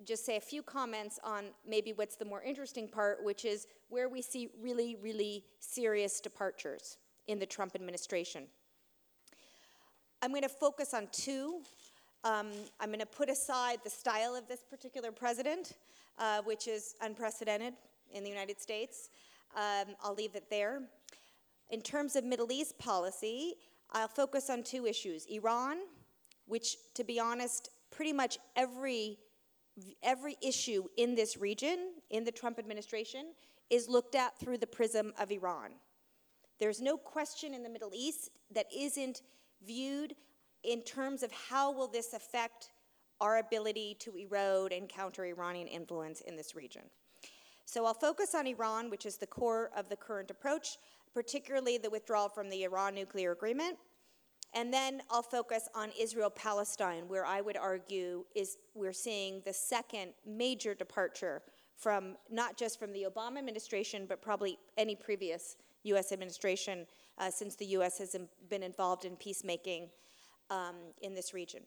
just 0.06 0.26
say 0.26 0.38
a 0.38 0.42
few 0.42 0.62
comments 0.62 1.20
on 1.24 1.46
maybe 1.68 1.94
what's 1.94 2.16
the 2.16 2.26
more 2.26 2.44
interesting 2.44 2.88
part, 2.88 3.24
which 3.24 3.46
is 3.46 3.68
where 3.90 4.10
we 4.10 4.22
see 4.22 4.50
really, 4.62 4.96
really 5.02 5.44
serious 5.60 6.20
departures 6.20 6.98
in 7.28 7.40
the 7.40 7.46
Trump 7.46 7.74
administration. 7.76 8.44
I'm 10.22 10.32
going 10.32 10.44
to 10.44 10.50
focus 10.50 10.94
on 10.94 11.08
two 11.12 11.62
um, 12.24 12.48
I'm 12.80 12.88
going 12.90 13.00
to 13.00 13.06
put 13.06 13.30
aside 13.30 13.80
the 13.84 13.90
style 13.90 14.36
of 14.36 14.48
this 14.48 14.64
particular 14.70 15.12
president, 15.12 15.74
uh, 16.18 16.42
which 16.44 16.68
is 16.68 16.96
unprecedented 17.02 17.74
in 18.14 18.24
the 18.24 18.30
United 18.30 18.62
States. 18.62 19.10
Um, 19.56 19.96
I'll 20.02 20.16
leave 20.16 20.36
it 20.36 20.50
there. 20.50 20.82
In 21.70 21.82
terms 21.82 22.16
of 22.16 22.24
Middle 22.24 22.52
East 22.52 22.78
policy, 22.78 23.56
I'll 23.92 24.08
focus 24.08 24.50
on 24.50 24.64
two 24.64 24.86
issues 24.86 25.26
Iran, 25.26 25.80
which, 26.46 26.78
to 26.96 27.04
be 27.04 27.20
honest, 27.20 27.70
pretty 27.92 28.14
much 28.14 28.38
every 28.56 29.18
every 30.04 30.36
issue 30.42 30.84
in 30.98 31.16
this 31.16 31.36
region, 31.36 31.94
in 32.12 32.24
the 32.24 32.32
Trump 32.32 32.60
administration, 32.60 33.34
is 33.72 33.90
looked 33.90 34.14
at 34.14 34.38
through 34.40 34.60
the 34.60 34.68
prism 34.68 35.12
of 35.20 35.32
Iran. 35.32 35.72
There's 36.60 36.80
no 36.80 36.96
question 36.96 37.56
in 37.56 37.64
the 37.64 37.70
Middle 37.70 37.92
East 37.94 38.30
that 38.52 38.68
isn't 38.76 39.24
viewed 39.66 40.14
in 40.64 40.82
terms 40.82 41.24
of 41.24 41.32
how 41.32 41.72
will 41.72 41.88
this 41.88 42.14
affect 42.14 42.72
our 43.22 43.38
ability 43.38 43.96
to 44.00 44.16
erode 44.16 44.72
and 44.72 44.90
counter 44.90 45.26
Iranian 45.26 45.68
influence 45.68 46.22
in 46.22 46.36
this 46.36 46.56
region. 46.56 46.84
So 47.66 47.86
I'll 47.86 47.94
focus 47.94 48.36
on 48.36 48.48
Iran, 48.48 48.90
which 48.90 49.06
is 49.06 49.18
the 49.18 49.28
core 49.28 49.72
of 49.76 49.90
the 49.90 49.96
current 49.96 50.30
approach, 50.30 50.78
particularly 51.14 51.78
the 51.78 51.90
withdrawal 51.90 52.30
from 52.30 52.50
the 52.50 52.64
Iran 52.64 52.96
nuclear 52.96 53.32
agreement. 53.32 53.78
And 54.54 54.72
then 54.72 55.02
I'll 55.10 55.24
focus 55.24 55.68
on 55.74 55.90
Israel 56.00 56.30
Palestine, 56.30 57.08
where 57.08 57.26
I 57.26 57.42
would 57.42 57.58
argue 57.58 58.26
is 58.36 58.58
we're 58.76 58.94
seeing 58.94 59.42
the 59.46 59.54
second 59.54 60.14
major 60.28 60.76
departure 60.76 61.42
from 61.76 62.18
not 62.30 62.58
just 62.58 62.78
from 62.78 62.94
the 62.94 63.08
Obama 63.10 63.40
administration, 63.40 64.06
but 64.08 64.22
probably 64.22 64.60
any 64.78 64.96
previous 64.96 65.56
U.S. 65.84 66.12
administration 66.12 66.86
uh, 67.18 67.32
since 67.32 67.56
the 67.56 67.66
U.S. 67.68 67.98
has 67.98 68.16
been 68.50 68.64
involved 68.64 69.06
in 69.06 69.16
peacemaking 69.16 69.90
um, 70.50 70.76
in 71.02 71.14
this 71.14 71.34
region. 71.34 71.62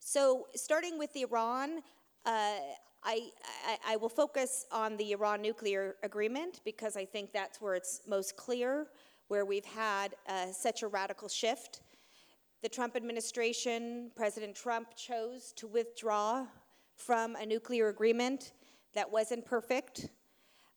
So, 0.00 0.46
starting 0.54 0.98
with 0.98 1.16
Iran, 1.16 1.78
uh, 2.24 2.58
I, 3.02 3.30
I, 3.66 3.78
I, 3.88 3.96
will 3.96 4.08
focus 4.08 4.66
on 4.72 4.96
the 4.96 5.12
Iran 5.12 5.42
nuclear 5.42 5.96
agreement 6.02 6.60
because 6.64 6.96
I 6.96 7.04
think 7.04 7.32
that's 7.32 7.60
where 7.60 7.74
it's 7.74 8.02
most 8.06 8.36
clear, 8.36 8.88
where 9.28 9.44
we've 9.44 9.64
had 9.64 10.14
uh, 10.28 10.52
such 10.52 10.82
a 10.82 10.88
radical 10.88 11.28
shift. 11.28 11.82
The 12.62 12.68
Trump 12.68 12.96
administration, 12.96 14.10
President 14.16 14.54
Trump 14.56 14.96
chose 14.96 15.52
to 15.56 15.66
withdraw 15.66 16.46
from 16.96 17.36
a 17.36 17.46
nuclear 17.46 17.88
agreement 17.88 18.52
that 18.94 19.10
wasn't 19.10 19.44
perfect, 19.44 20.08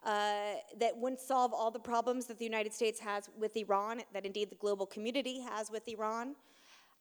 uh, 0.06 0.54
that 0.78 0.96
wouldn't 0.96 1.20
solve 1.20 1.54
all 1.54 1.72
the 1.72 1.80
problems 1.80 2.26
that 2.28 2.38
the 2.38 2.46
United 2.46 2.74
States 2.74 3.00
has 3.00 3.30
with 3.38 3.56
Iran, 3.58 4.02
that 4.14 4.26
indeed 4.26 4.50
the 4.50 4.56
global 4.56 4.86
community 4.86 5.42
has 5.42 5.72
with 5.72 5.88
Iran. 5.88 6.36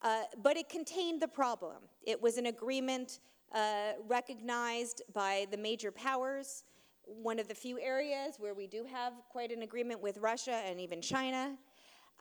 Uh, 0.03 0.23
but 0.43 0.57
it 0.57 0.69
contained 0.69 1.21
the 1.21 1.29
problem. 1.29 1.77
It 2.05 2.21
was 2.23 2.39
an 2.39 2.47
agreement 2.47 3.19
uh, 3.53 3.93
recognized 4.07 5.03
by 5.13 5.47
the 5.51 5.57
major 5.57 5.91
powers, 5.91 6.65
one 7.05 7.39
of 7.39 7.49
the 7.49 7.55
few 7.55 7.81
areas 7.81 8.37
where 8.39 8.55
we 8.55 8.67
do 8.67 8.85
have 8.85 9.15
quite 9.31 9.51
an 9.51 9.63
agreement 9.63 10.01
with 10.01 10.19
Russia 10.19 10.63
and 10.67 10.79
even 10.81 11.01
China, 11.01 11.57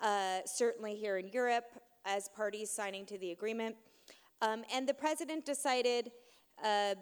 uh, 0.01 0.39
certainly 0.45 0.95
here 0.95 1.17
in 1.17 1.27
Europe 1.27 1.65
as 2.05 2.29
parties 2.29 2.71
signing 2.71 3.05
to 3.05 3.17
the 3.17 3.31
agreement. 3.31 3.75
Um, 4.41 4.63
and 4.73 4.87
the 4.87 4.93
president 4.93 5.45
decided, 5.45 6.11
uh, 6.63 6.95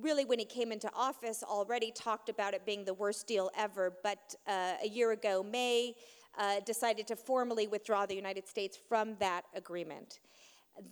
really 0.00 0.24
when 0.24 0.38
he 0.38 0.44
came 0.44 0.70
into 0.70 0.90
office, 0.94 1.42
already 1.42 1.90
talked 1.92 2.28
about 2.28 2.52
it 2.52 2.66
being 2.66 2.84
the 2.84 2.94
worst 2.94 3.26
deal 3.26 3.50
ever, 3.56 3.94
but 4.02 4.34
uh, 4.46 4.74
a 4.82 4.88
year 4.88 5.12
ago, 5.12 5.42
May, 5.42 5.94
uh, 6.38 6.60
decided 6.60 7.06
to 7.08 7.16
formally 7.16 7.66
withdraw 7.66 8.06
the 8.06 8.14
United 8.14 8.48
States 8.48 8.78
from 8.88 9.16
that 9.20 9.44
agreement. 9.54 10.20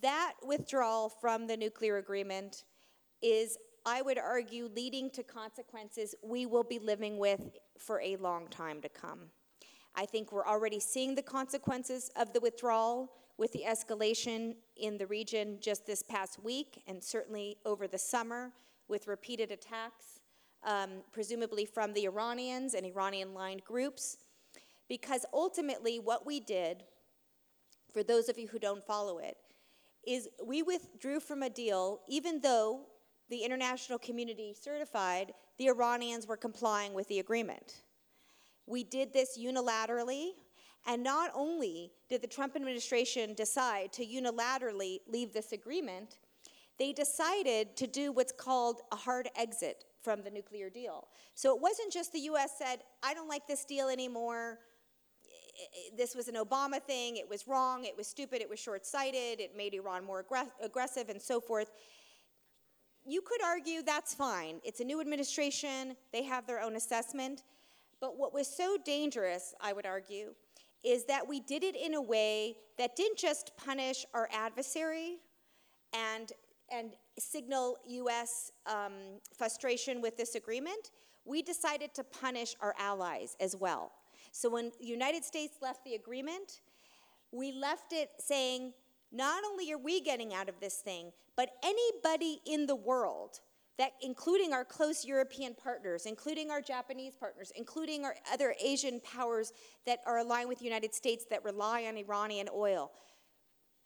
That 0.01 0.35
withdrawal 0.45 1.09
from 1.09 1.47
the 1.47 1.57
nuclear 1.57 1.97
agreement 1.97 2.65
is, 3.21 3.59
I 3.85 4.03
would 4.03 4.19
argue, 4.19 4.69
leading 4.75 5.11
to 5.11 5.23
consequences 5.23 6.15
we 6.23 6.47
will 6.47 6.65
be 6.65 6.79
living 6.79 7.19
with 7.19 7.57
for 7.79 8.01
a 8.01 8.17
long 8.17 8.47
time 8.49 8.81
to 8.83 8.89
come. 8.89 9.31
I 9.95 10.07
think 10.07 10.33
we're 10.33 10.47
already 10.47 10.81
seeing 10.81 11.15
the 11.15 11.23
consequences 11.23 12.11
of 12.17 12.33
the 12.33 12.41
withdrawal 12.41 13.13
with 13.37 13.53
the 13.53 13.65
escalation 13.67 14.55
in 14.77 14.97
the 14.97 15.07
region 15.07 15.59
just 15.61 15.87
this 15.87 16.03
past 16.03 16.43
week 16.43 16.83
and 16.87 17.03
certainly 17.03 17.59
over 17.65 17.87
the 17.87 17.99
summer 17.99 18.53
with 18.89 19.09
repeated 19.09 19.51
attacks, 19.51 20.21
um, 20.65 21.03
presumably 21.13 21.65
from 21.65 21.93
the 21.93 22.05
Iranians 22.05 22.75
and 22.75 22.87
Iranian 22.87 23.35
lined 23.35 23.65
groups. 23.65 24.19
Because 24.89 25.25
ultimately, 25.33 25.99
what 25.99 26.27
we 26.27 26.41
did, 26.41 26.85
for 27.93 28.03
those 28.03 28.29
of 28.29 28.39
you 28.39 28.49
who 28.49 28.59
don't 28.59 28.85
follow 28.85 29.19
it, 29.19 29.37
is 30.07 30.29
we 30.45 30.62
withdrew 30.62 31.21
from 31.21 31.43
a 31.43 31.51
deal 31.51 32.01
even 32.09 32.41
though 32.41 32.81
the 33.31 33.39
international 33.39 33.99
community 33.99 34.55
certified 34.59 35.33
the 35.59 35.69
Iranians 35.69 36.27
were 36.27 36.37
complying 36.37 36.93
with 36.93 37.09
the 37.09 37.19
agreement. 37.19 37.83
We 38.67 38.85
did 38.85 39.12
this 39.12 39.39
unilaterally, 39.39 40.31
and 40.87 41.03
not 41.03 41.31
only 41.35 41.93
did 42.09 42.21
the 42.23 42.27
Trump 42.27 42.57
administration 42.57 43.35
decide 43.35 43.93
to 43.95 44.05
unilaterally 44.05 44.99
leave 45.09 45.33
this 45.33 45.53
agreement, 45.53 46.19
they 46.79 46.93
decided 46.93 47.77
to 47.77 47.87
do 47.87 48.12
what's 48.12 48.33
called 48.33 48.81
a 48.91 48.97
hard 48.97 49.29
exit 49.37 49.85
from 50.03 50.23
the 50.23 50.31
nuclear 50.31 50.69
deal. 50.69 51.09
So 51.35 51.55
it 51.55 51.62
wasn't 51.62 51.93
just 51.93 52.12
the 52.12 52.21
US 52.21 52.59
said, 52.59 52.81
I 53.03 53.15
don't 53.15 53.29
like 53.29 53.47
this 53.47 53.65
deal 53.65 53.89
anymore, 53.89 54.59
this 55.97 56.15
was 56.15 56.29
an 56.29 56.35
Obama 56.35 56.83
thing, 56.83 57.17
it 57.17 57.29
was 57.29 57.47
wrong, 57.47 57.85
it 57.85 57.97
was 57.97 58.07
stupid, 58.07 58.41
it 58.41 58.49
was 58.49 58.59
short 58.59 58.87
sighted, 58.87 59.41
it 59.41 59.57
made 59.57 59.75
Iran 59.75 60.05
more 60.05 60.25
aggressive, 60.63 61.09
and 61.09 61.21
so 61.21 61.41
forth. 61.41 61.71
You 63.05 63.21
could 63.21 63.43
argue 63.43 63.83
that's 63.83 64.15
fine. 64.15 64.61
It's 64.65 64.81
a 64.81 64.85
new 64.85 65.01
administration, 65.01 65.97
they 66.13 66.23
have 66.23 66.47
their 66.47 66.61
own 66.61 66.77
assessment. 66.77 67.43
But 68.01 68.19
what 68.19 68.35
was 68.35 68.49
so 68.49 68.77
dangerous, 68.85 69.55
I 69.61 69.73
would 69.73 69.87
argue, 69.87 70.35
is 70.83 71.05
that 71.05 71.27
we 71.27 71.41
did 71.41 71.63
it 71.63 71.77
in 71.77 71.95
a 71.95 72.03
way 72.03 72.57
that 72.79 72.97
didn't 72.97 73.19
just 73.19 73.57
punish 73.57 74.05
our 74.13 74.29
adversary 74.33 75.19
and, 75.93 76.33
and 76.73 76.95
signal 77.19 77.77
US 77.87 78.51
um, 78.67 78.93
frustration 79.37 80.01
with 80.01 80.17
this 80.17 80.35
agreement. 80.35 80.91
We 81.25 81.43
decided 81.43 81.95
to 81.95 82.05
punish 82.05 82.57
our 82.61 82.75
allies 82.79 83.37
as 83.39 83.55
well. 83.55 83.93
So 84.33 84.51
when 84.51 84.73
the 84.81 84.87
United 84.87 85.25
States 85.25 85.59
left 85.62 85.85
the 85.85 85.95
agreement, 85.95 86.61
we 87.31 87.53
left 87.53 87.93
it 87.93 88.11
saying, 88.19 88.73
not 89.12 89.45
only 89.45 89.71
are 89.73 89.79
we 89.79 90.01
getting 90.01 90.35
out 90.35 90.49
of 90.49 90.59
this 90.59 90.77
thing, 90.77 91.12
but 91.37 91.51
anybody 91.62 92.41
in 92.47 92.67
the 92.67 92.75
world 92.75 93.41
that 93.79 93.93
including 94.03 94.53
our 94.53 94.65
close 94.65 95.05
European 95.05 95.55
partners, 95.55 96.07
including 96.07 96.51
our 96.51 96.61
Japanese 96.61 97.15
partners, 97.15 97.53
including 97.57 98.05
our 98.05 98.15
other 98.33 98.55
Asian 98.62 99.01
powers 99.01 99.53
that 99.87 100.01
are 100.07 100.19
aligned 100.19 100.49
with 100.49 100.59
the 100.59 100.65
United 100.65 100.95
States 100.95 101.27
that 101.31 101.45
rely 101.45 101.85
on 101.85 101.97
Iranian 101.97 102.49
oil, 102.55 102.91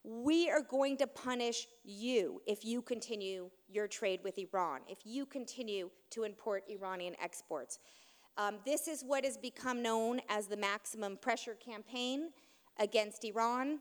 we 0.05 0.49
are 0.49 0.63
going 0.63 0.97
to 0.97 1.07
punish 1.07 1.67
you 1.85 2.41
if 2.47 2.65
you 2.65 2.81
continue 2.81 3.51
your 3.69 3.89
trade 3.89 4.21
with 4.23 4.39
Iran, 4.39 4.81
if 4.89 4.99
you 5.05 5.27
continue 5.27 5.91
to 6.11 6.23
import 6.23 6.63
Iranian 6.69 7.15
exports. 7.21 7.81
Um, 8.39 8.57
this 8.67 8.87
is 8.87 9.03
what 9.03 9.25
has 9.25 9.39
become 9.39 9.83
known 9.83 10.21
as 10.29 10.47
the 10.47 10.57
maximum 10.57 11.17
pressure 11.17 11.55
campaign 11.55 12.31
against 12.79 13.25
Iran. 13.25 13.79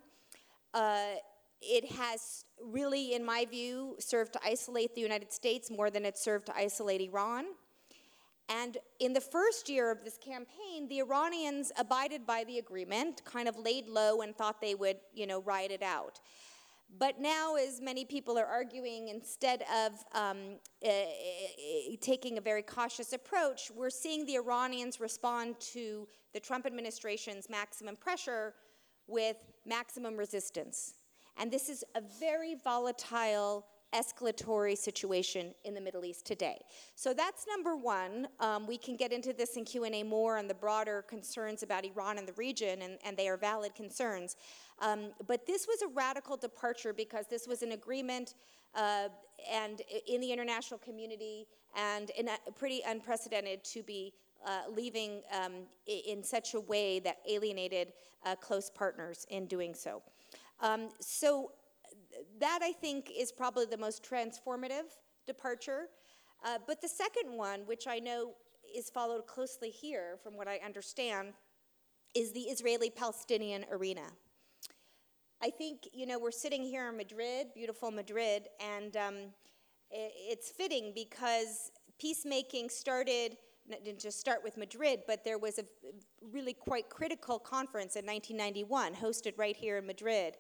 Uh, 0.74 1.16
it 1.62 1.92
has 1.94 2.46
really, 2.64 3.14
in 3.16 3.26
my 3.26 3.46
view, 3.46 3.96
served 4.00 4.34
to 4.34 4.40
isolate 4.46 4.96
the 4.96 5.02
United 5.02 5.34
States 5.34 5.70
more 5.70 5.90
than 5.90 6.06
it 6.06 6.18
served 6.18 6.46
to 6.46 6.56
isolate 6.56 7.02
Iran. 7.02 7.46
And 8.48 8.78
in 9.00 9.14
the 9.14 9.22
first 9.22 9.68
year 9.68 9.92
of 9.92 10.04
this 10.04 10.18
campaign, 10.18 10.88
the 10.88 11.00
Iranians 11.00 11.72
abided 11.78 12.26
by 12.26 12.44
the 12.46 12.60
agreement, 12.60 13.26
kind 13.26 13.48
of 13.48 13.58
laid 13.58 13.88
low 13.88 14.22
and 14.22 14.36
thought 14.36 14.62
they 14.62 14.76
would, 14.76 14.98
you 15.14 15.28
know, 15.28 15.42
ride 15.42 15.72
it 15.72 15.82
out. 15.82 16.20
But 16.98 17.20
now, 17.20 17.56
as 17.56 17.82
many 17.82 18.06
people 18.06 18.38
are 18.38 18.46
arguing, 18.46 19.10
instead 19.10 19.64
of 19.64 19.92
um, 20.14 20.60
uh, 20.86 20.90
taking 22.00 22.38
a 22.38 22.42
very 22.42 22.62
cautious 22.62 23.12
approach, 23.12 23.70
we're 23.76 23.90
seeing 23.90 24.26
the 24.26 24.36
Iranians 24.36 25.00
respond 25.00 25.60
to 25.60 26.08
the 26.34 26.40
Trump 26.40 26.66
administration's 26.66 27.50
maximum 27.50 27.96
pressure 27.96 28.54
with 29.08 29.38
maximum 29.66 30.16
resistance. 30.16 30.94
And 31.38 31.52
this 31.52 31.70
is 31.70 31.84
a 31.96 32.02
very 32.20 32.56
volatile 32.56 33.66
escalatory 33.96 34.78
situation 34.78 35.54
in 35.64 35.74
the 35.74 35.82
Middle 35.82 36.04
East 36.04 36.26
today. 36.26 36.60
So 36.96 37.14
that's 37.14 37.46
number 37.48 37.76
one. 37.76 38.28
Um, 38.40 38.68
we 38.68 38.78
can 38.78 38.96
get 38.98 39.12
into 39.12 39.32
this 39.32 39.56
in 39.56 39.64
Q&A 39.64 40.04
more 40.04 40.38
on 40.38 40.48
the 40.48 40.54
broader 40.54 41.04
concerns 41.04 41.64
about 41.64 41.86
Iran 41.86 42.18
and 42.18 42.28
the 42.28 42.34
region, 42.34 42.82
and, 42.82 42.98
and 43.06 43.16
they 43.16 43.30
are 43.30 43.38
valid 43.38 43.74
concerns. 43.74 44.36
Um, 44.82 45.12
but 45.28 45.46
this 45.46 45.68
was 45.68 45.82
a 45.82 45.88
radical 45.88 46.36
departure 46.36 46.94
because 46.94 47.26
this 47.30 47.48
was 47.48 47.62
an 47.62 47.72
agreement 47.72 48.36
uh, 48.76 49.08
and 49.52 49.82
in 50.08 50.20
the 50.20 50.32
international 50.32 50.80
community 50.80 51.48
and 51.78 52.10
in 52.12 52.30
pretty 52.56 52.82
unprecedented 52.86 53.64
to 53.64 53.84
be 53.84 54.14
uh, 54.46 54.62
leaving 54.70 55.22
um, 55.32 55.54
in 55.88 56.24
such 56.24 56.54
a 56.54 56.60
way 56.60 57.00
that 57.00 57.18
alienated 57.28 57.94
uh, 58.26 58.36
close 58.36 58.70
partners 58.70 59.26
in 59.30 59.46
doing 59.48 59.74
so. 59.74 60.02
Um, 60.62 60.90
so 61.00 61.52
that 62.40 62.60
I 62.62 62.72
think 62.72 63.12
is 63.16 63.32
probably 63.32 63.66
the 63.66 63.78
most 63.78 64.04
transformative 64.04 64.90
departure. 65.26 65.88
Uh, 66.46 66.58
but 66.68 66.82
the 66.82 66.88
second 66.88 67.36
one, 67.36 67.62
which 67.62 67.88
I 67.88 68.00
know 68.00 68.34
is 68.76 68.90
followed 68.90 69.26
closely 69.28 69.70
here 69.70 70.18
from 70.24 70.36
what 70.36 70.48
I 70.48 70.60
understand, 70.66 71.34
is 72.14 72.32
the 72.32 72.42
Israeli 72.42 72.90
Palestinian 72.90 73.66
arena. 73.72 74.04
I 75.42 75.50
think, 75.50 75.88
you 75.94 76.06
know, 76.06 76.18
we're 76.18 76.32
sitting 76.32 76.64
here 76.64 76.90
in 76.90 76.98
Madrid, 76.98 77.48
beautiful 77.54 77.92
Madrid, 77.92 78.48
and 78.60 78.96
um, 78.96 79.16
it's 79.92 80.50
fitting 80.50 80.94
because 80.96 81.72
peacemaking 82.00 82.70
started, 82.70 83.38
didn't 83.84 84.00
just 84.00 84.20
start 84.20 84.44
with 84.44 84.58
Madrid, 84.58 85.02
but 85.08 85.24
there 85.24 85.38
was 85.38 85.60
a 85.60 85.66
really 86.32 86.54
quite 86.54 86.90
critical 86.90 87.38
conference 87.38 87.96
in 87.96 88.06
1991 88.06 88.94
hosted 88.94 89.38
right 89.38 89.56
here 89.56 89.78
in 89.78 89.86
Madrid 89.86 90.38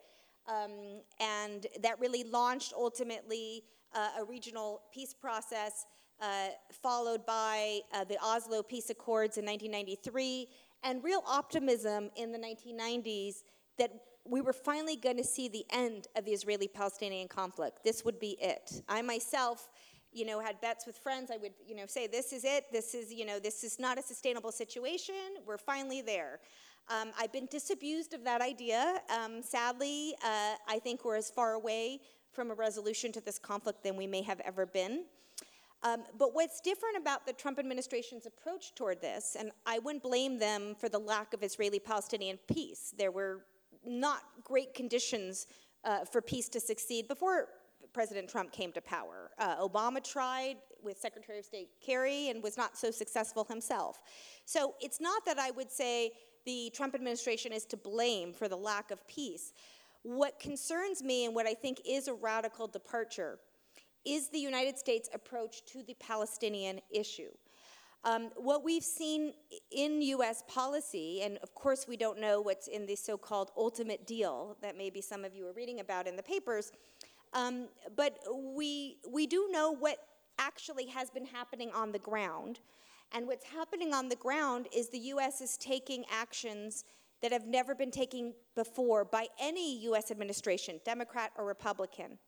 um, 0.47 1.01
and 1.19 1.67
that 1.81 1.99
really 1.99 2.23
launched 2.23 2.73
ultimately 2.75 3.63
uh, 3.93 4.09
a 4.19 4.23
regional 4.25 4.81
peace 4.93 5.13
process, 5.13 5.85
uh, 6.21 6.49
followed 6.71 7.25
by 7.25 7.79
uh, 7.93 8.03
the 8.03 8.17
Oslo 8.23 8.61
Peace 8.61 8.89
Accords 8.89 9.37
in 9.37 9.45
1993, 9.45 10.47
and 10.83 11.03
real 11.03 11.23
optimism 11.27 12.09
in 12.15 12.31
the 12.31 12.37
1990s 12.37 13.43
that 13.77 13.91
we 14.25 14.41
were 14.41 14.53
finally 14.53 14.95
going 14.95 15.17
to 15.17 15.23
see 15.23 15.47
the 15.47 15.65
end 15.69 16.07
of 16.15 16.25
the 16.25 16.31
Israeli 16.31 16.67
Palestinian 16.67 17.27
conflict. 17.27 17.83
This 17.83 18.03
would 18.03 18.19
be 18.19 18.37
it. 18.41 18.81
I 18.89 19.01
myself, 19.01 19.69
you 20.11 20.25
know, 20.25 20.39
had 20.39 20.59
bets 20.61 20.85
with 20.87 20.97
friends. 20.97 21.29
I 21.31 21.37
would, 21.37 21.53
you 21.65 21.75
know, 21.75 21.85
say, 21.85 22.07
this 22.07 22.33
is 22.33 22.43
it. 22.43 22.65
This 22.71 22.95
is, 22.95 23.13
you 23.13 23.25
know, 23.25 23.39
this 23.39 23.63
is 23.63 23.77
not 23.79 23.99
a 23.99 24.01
sustainable 24.01 24.51
situation. 24.51 25.15
We're 25.45 25.57
finally 25.57 26.01
there. 26.01 26.39
Um, 26.87 27.11
I've 27.19 27.33
been 27.33 27.47
disabused 27.47 28.13
of 28.13 28.23
that 28.25 28.41
idea. 28.41 29.01
Um, 29.09 29.41
sadly, 29.41 30.13
uh, 30.23 30.53
I 30.67 30.79
think 30.83 31.03
we're 31.03 31.15
as 31.15 31.31
far 31.31 31.53
away 31.53 32.01
from 32.31 32.51
a 32.51 32.53
resolution 32.53 33.11
to 33.13 33.21
this 33.21 33.39
conflict 33.39 33.83
than 33.83 33.95
we 33.95 34.05
may 34.05 34.21
have 34.21 34.39
ever 34.41 34.67
been. 34.67 35.05
Um, 35.81 36.03
but 36.17 36.35
what's 36.35 36.61
different 36.61 36.97
about 36.97 37.25
the 37.25 37.33
Trump 37.33 37.57
administration's 37.57 38.25
approach 38.25 38.75
toward 38.75 39.01
this, 39.01 39.35
and 39.39 39.51
I 39.65 39.79
wouldn't 39.79 40.03
blame 40.03 40.37
them 40.37 40.75
for 40.79 40.89
the 40.89 40.99
lack 40.99 41.33
of 41.33 41.43
Israeli 41.43 41.79
Palestinian 41.79 42.37
peace. 42.51 42.93
There 42.97 43.11
were 43.11 43.45
not 43.85 44.21
great 44.43 44.73
conditions 44.73 45.47
uh, 45.83 46.05
for 46.05 46.21
peace 46.21 46.49
to 46.49 46.59
succeed 46.59 47.07
before 47.07 47.47
President 47.93 48.29
Trump 48.29 48.51
came 48.51 48.71
to 48.73 48.81
power. 48.81 49.31
Uh, 49.39 49.57
Obama 49.57 50.03
tried 50.03 50.57
with 50.83 50.97
Secretary 50.97 51.39
of 51.39 51.45
State 51.45 51.69
Kerry 51.83 52.29
and 52.29 52.43
was 52.43 52.57
not 52.57 52.77
so 52.77 52.91
successful 52.91 53.45
himself. 53.49 54.01
So 54.45 54.75
it's 54.81 54.99
not 54.99 55.25
that 55.25 55.39
I 55.39 55.51
would 55.51 55.71
say 55.71 56.11
the 56.45 56.71
Trump 56.73 56.95
administration 56.95 57.51
is 57.51 57.65
to 57.65 57.77
blame 57.77 58.33
for 58.33 58.47
the 58.47 58.55
lack 58.55 58.91
of 58.91 59.05
peace. 59.07 59.53
What 60.03 60.39
concerns 60.39 61.03
me 61.03 61.25
and 61.25 61.33
what 61.33 61.47
I 61.47 61.53
think 61.53 61.81
is 61.87 62.07
a 62.07 62.13
radical 62.13 62.67
departure 62.67 63.39
is 64.05 64.29
the 64.29 64.39
United 64.39 64.77
States 64.77 65.09
approach 65.13 65.65
to 65.65 65.81
the 65.83 65.95
Palestinian 65.95 66.79
issue. 66.91 67.31
Um, 68.03 68.29
what 68.35 68.63
we've 68.63 68.83
seen 68.83 69.33
in 69.71 69.99
US 70.03 70.43
policy, 70.47 71.23
and 71.23 71.39
of 71.39 71.55
course 71.55 71.87
we 71.87 71.97
don't 71.97 72.19
know 72.19 72.39
what's 72.39 72.67
in 72.67 72.85
the 72.85 72.95
so 72.95 73.17
called 73.17 73.49
ultimate 73.57 74.05
deal 74.05 74.57
that 74.61 74.77
maybe 74.77 75.01
some 75.01 75.25
of 75.25 75.33
you 75.33 75.47
are 75.47 75.53
reading 75.53 75.79
about 75.79 76.07
in 76.07 76.15
the 76.15 76.21
papers, 76.21 76.71
um, 77.33 77.67
but 77.95 78.19
we, 78.53 78.97
we 79.11 79.25
do 79.25 79.49
know 79.51 79.71
what 79.71 79.97
actually 80.37 80.85
has 80.85 81.09
been 81.09 81.25
happening 81.25 81.71
on 81.73 81.91
the 81.91 81.99
ground. 81.99 82.59
And 83.13 83.27
what's 83.27 83.45
happening 83.45 83.93
on 83.93 84.09
the 84.09 84.15
ground 84.15 84.67
is 84.75 84.89
the 84.89 84.99
US 84.99 85.41
is 85.41 85.57
taking 85.57 86.03
actions 86.11 86.83
that 87.21 87.31
have 87.31 87.47
never 87.47 87.73
been 87.73 87.91
taken 87.91 88.33
before 88.55 89.05
by 89.05 89.27
any 89.39 89.79
US 89.85 90.11
administration, 90.11 90.79
Democrat 90.85 91.31
or 91.37 91.45
Republican. 91.45 92.19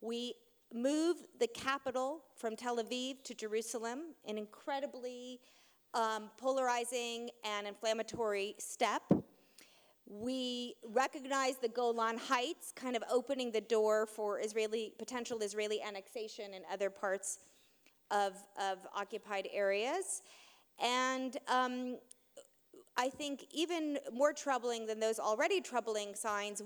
We 0.00 0.34
move 0.72 1.16
the 1.38 1.48
capital 1.48 2.22
from 2.36 2.56
Tel 2.56 2.78
Aviv 2.78 3.22
to 3.24 3.34
Jerusalem, 3.34 4.14
an 4.26 4.38
incredibly 4.38 5.40
um, 5.94 6.30
polarizing 6.38 7.30
and 7.44 7.66
inflammatory 7.66 8.54
step. 8.58 9.02
We 10.06 10.74
recognize 10.84 11.56
the 11.56 11.68
Golan 11.68 12.18
Heights, 12.18 12.72
kind 12.74 12.96
of 12.96 13.02
opening 13.10 13.52
the 13.52 13.60
door 13.60 14.06
for 14.06 14.40
Israeli 14.40 14.92
potential 14.98 15.38
Israeli 15.40 15.80
annexation 15.82 16.54
in 16.54 16.62
other 16.72 16.90
parts 16.90 17.38
of, 18.10 18.34
of 18.58 18.78
occupied 18.94 19.48
areas. 19.52 20.22
And 20.82 21.36
um, 21.48 21.98
I 22.96 23.08
think 23.08 23.46
even 23.52 23.98
more 24.12 24.32
troubling 24.32 24.86
than 24.86 25.00
those 25.00 25.18
already 25.18 25.60
troubling 25.60 26.14
signs, 26.14 26.62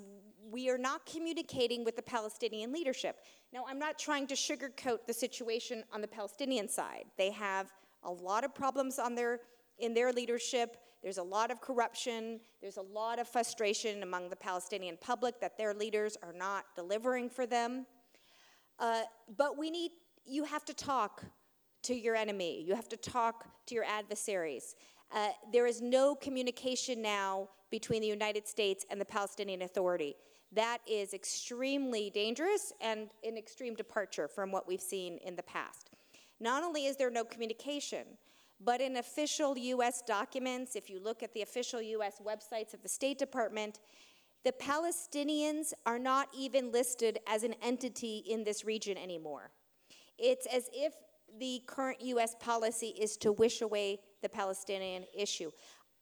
we 0.50 0.68
are 0.68 0.78
not 0.78 1.04
communicating 1.06 1.84
with 1.84 1.96
the 1.96 2.02
Palestinian 2.02 2.72
leadership. 2.72 3.16
Now, 3.52 3.64
I'm 3.68 3.78
not 3.78 3.98
trying 3.98 4.26
to 4.28 4.34
sugarcoat 4.34 5.06
the 5.06 5.12
situation 5.12 5.84
on 5.92 6.00
the 6.00 6.08
Palestinian 6.08 6.68
side. 6.68 7.04
They 7.18 7.30
have 7.30 7.72
a 8.04 8.10
lot 8.10 8.44
of 8.44 8.54
problems 8.54 8.98
on 8.98 9.14
their, 9.14 9.40
in 9.78 9.94
their 9.94 10.12
leadership. 10.12 10.76
There's 11.02 11.18
a 11.18 11.22
lot 11.22 11.50
of 11.50 11.60
corruption. 11.60 12.40
There's 12.60 12.76
a 12.76 12.82
lot 12.82 13.18
of 13.18 13.28
frustration 13.28 14.02
among 14.02 14.28
the 14.30 14.36
Palestinian 14.36 14.96
public 15.00 15.40
that 15.40 15.58
their 15.58 15.74
leaders 15.74 16.16
are 16.22 16.32
not 16.32 16.64
delivering 16.76 17.28
for 17.30 17.46
them. 17.46 17.86
Uh, 18.78 19.02
but 19.36 19.56
we 19.56 19.70
need, 19.70 19.92
you 20.26 20.44
have 20.44 20.64
to 20.64 20.74
talk 20.74 21.24
to 21.82 21.94
your 21.94 22.16
enemy. 22.16 22.62
You 22.66 22.74
have 22.74 22.88
to 22.88 22.96
talk 22.96 23.46
to 23.66 23.74
your 23.74 23.84
adversaries. 23.84 24.74
Uh, 25.14 25.28
there 25.52 25.66
is 25.66 25.80
no 25.80 26.14
communication 26.14 27.02
now 27.02 27.48
between 27.70 28.00
the 28.00 28.08
United 28.08 28.48
States 28.48 28.84
and 28.90 29.00
the 29.00 29.04
Palestinian 29.04 29.62
Authority. 29.62 30.14
That 30.52 30.78
is 30.88 31.12
extremely 31.12 32.10
dangerous 32.10 32.72
and 32.80 33.10
an 33.24 33.36
extreme 33.36 33.74
departure 33.74 34.28
from 34.28 34.50
what 34.50 34.66
we've 34.66 34.80
seen 34.80 35.18
in 35.18 35.36
the 35.36 35.42
past. 35.42 35.90
Not 36.40 36.62
only 36.62 36.86
is 36.86 36.96
there 36.96 37.10
no 37.10 37.24
communication, 37.24 38.04
but 38.60 38.80
in 38.80 38.96
official 38.96 39.58
US 39.58 40.02
documents, 40.02 40.76
if 40.76 40.88
you 40.88 41.00
look 41.00 41.22
at 41.22 41.34
the 41.34 41.42
official 41.42 41.82
US 41.82 42.20
websites 42.24 42.72
of 42.72 42.82
the 42.82 42.88
State 42.88 43.18
Department, 43.18 43.80
the 44.44 44.52
Palestinians 44.52 45.72
are 45.86 45.98
not 45.98 46.28
even 46.36 46.70
listed 46.70 47.18
as 47.26 47.42
an 47.42 47.54
entity 47.62 48.18
in 48.28 48.44
this 48.44 48.64
region 48.64 48.96
anymore. 48.96 49.50
It's 50.18 50.46
as 50.46 50.68
if 50.72 50.94
the 51.38 51.62
current 51.66 52.00
US 52.00 52.34
policy 52.38 52.94
is 52.98 53.16
to 53.18 53.32
wish 53.32 53.60
away 53.60 53.98
the 54.22 54.28
Palestinian 54.28 55.04
issue. 55.16 55.50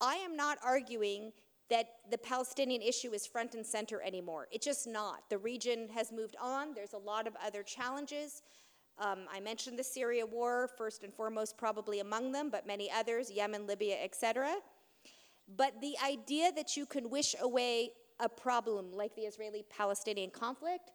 I 0.00 0.16
am 0.16 0.36
not 0.36 0.58
arguing 0.64 1.32
that 1.70 1.86
the 2.10 2.18
Palestinian 2.18 2.82
issue 2.82 3.12
is 3.12 3.26
front 3.26 3.54
and 3.54 3.64
center 3.64 4.02
anymore. 4.02 4.46
It's 4.50 4.66
just 4.66 4.86
not. 4.86 5.30
The 5.30 5.38
region 5.38 5.88
has 5.94 6.12
moved 6.12 6.36
on. 6.40 6.74
There's 6.74 6.92
a 6.92 6.98
lot 6.98 7.26
of 7.26 7.34
other 7.42 7.62
challenges. 7.62 8.42
Um, 8.98 9.20
I 9.32 9.40
mentioned 9.40 9.78
the 9.78 9.84
Syria 9.84 10.26
war, 10.26 10.68
first 10.76 11.02
and 11.02 11.14
foremost, 11.14 11.56
probably 11.56 12.00
among 12.00 12.32
them, 12.32 12.50
but 12.50 12.66
many 12.66 12.90
others, 12.90 13.30
Yemen, 13.30 13.66
Libya, 13.66 13.96
etc. 14.02 14.56
But 15.56 15.80
the 15.80 15.94
idea 16.04 16.52
that 16.52 16.76
you 16.76 16.84
can 16.84 17.08
wish 17.08 17.34
away 17.40 17.92
a 18.20 18.28
problem 18.28 18.92
like 18.92 19.14
the 19.16 19.22
Israeli 19.22 19.64
Palestinian 19.70 20.30
conflict, 20.30 20.90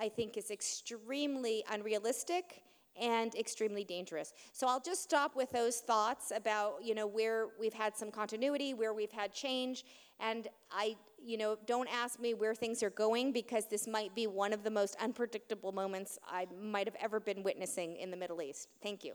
I 0.00 0.08
think, 0.08 0.36
is 0.36 0.50
extremely 0.50 1.62
unrealistic 1.70 2.62
and 3.00 3.34
extremely 3.34 3.84
dangerous. 3.84 4.32
So 4.52 4.66
I'll 4.66 4.80
just 4.80 5.02
stop 5.02 5.36
with 5.36 5.50
those 5.52 5.78
thoughts 5.78 6.32
about, 6.34 6.82
you 6.82 6.94
know, 6.94 7.06
where 7.06 7.48
we've 7.58 7.72
had 7.72 7.96
some 7.96 8.10
continuity, 8.10 8.74
where 8.74 8.94
we've 8.94 9.12
had 9.12 9.32
change, 9.32 9.84
and 10.18 10.48
I, 10.70 10.96
you 11.22 11.36
know, 11.38 11.56
don't 11.66 11.88
ask 11.88 12.18
me 12.20 12.34
where 12.34 12.54
things 12.54 12.82
are 12.82 12.90
going 12.90 13.32
because 13.32 13.66
this 13.66 13.86
might 13.86 14.14
be 14.14 14.26
one 14.26 14.52
of 14.52 14.64
the 14.64 14.70
most 14.70 14.96
unpredictable 15.00 15.72
moments 15.72 16.18
I 16.28 16.46
might 16.60 16.86
have 16.86 16.96
ever 17.00 17.20
been 17.20 17.42
witnessing 17.42 17.96
in 17.96 18.10
the 18.10 18.16
Middle 18.16 18.42
East. 18.42 18.68
Thank 18.82 19.04
you. 19.04 19.14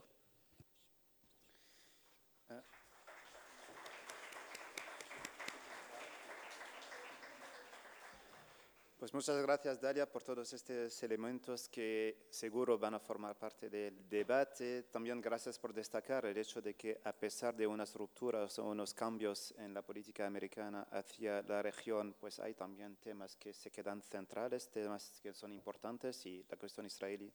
Pues 8.98 9.12
muchas 9.12 9.36
gracias, 9.42 9.78
Dalia, 9.78 10.10
por 10.10 10.22
todos 10.22 10.50
estos 10.54 11.02
elementos 11.02 11.68
que 11.68 12.26
seguro 12.30 12.78
van 12.78 12.94
a 12.94 12.98
formar 12.98 13.36
parte 13.36 13.68
del 13.68 14.08
debate. 14.08 14.84
También 14.84 15.20
gracias 15.20 15.58
por 15.58 15.74
destacar 15.74 16.24
el 16.24 16.38
hecho 16.38 16.62
de 16.62 16.74
que 16.74 16.98
a 17.04 17.12
pesar 17.12 17.54
de 17.54 17.66
unas 17.66 17.94
rupturas 17.94 18.58
o 18.58 18.64
unos 18.64 18.94
cambios 18.94 19.54
en 19.58 19.74
la 19.74 19.82
política 19.82 20.26
americana 20.26 20.88
hacia 20.90 21.42
la 21.42 21.60
región, 21.60 22.16
pues 22.18 22.40
hay 22.40 22.54
también 22.54 22.96
temas 22.96 23.36
que 23.36 23.52
se 23.52 23.70
quedan 23.70 24.00
centrales, 24.00 24.70
temas 24.70 25.20
que 25.22 25.34
son 25.34 25.52
importantes 25.52 26.24
y 26.24 26.42
la 26.48 26.56
cuestión 26.56 26.86
israelí 26.86 27.30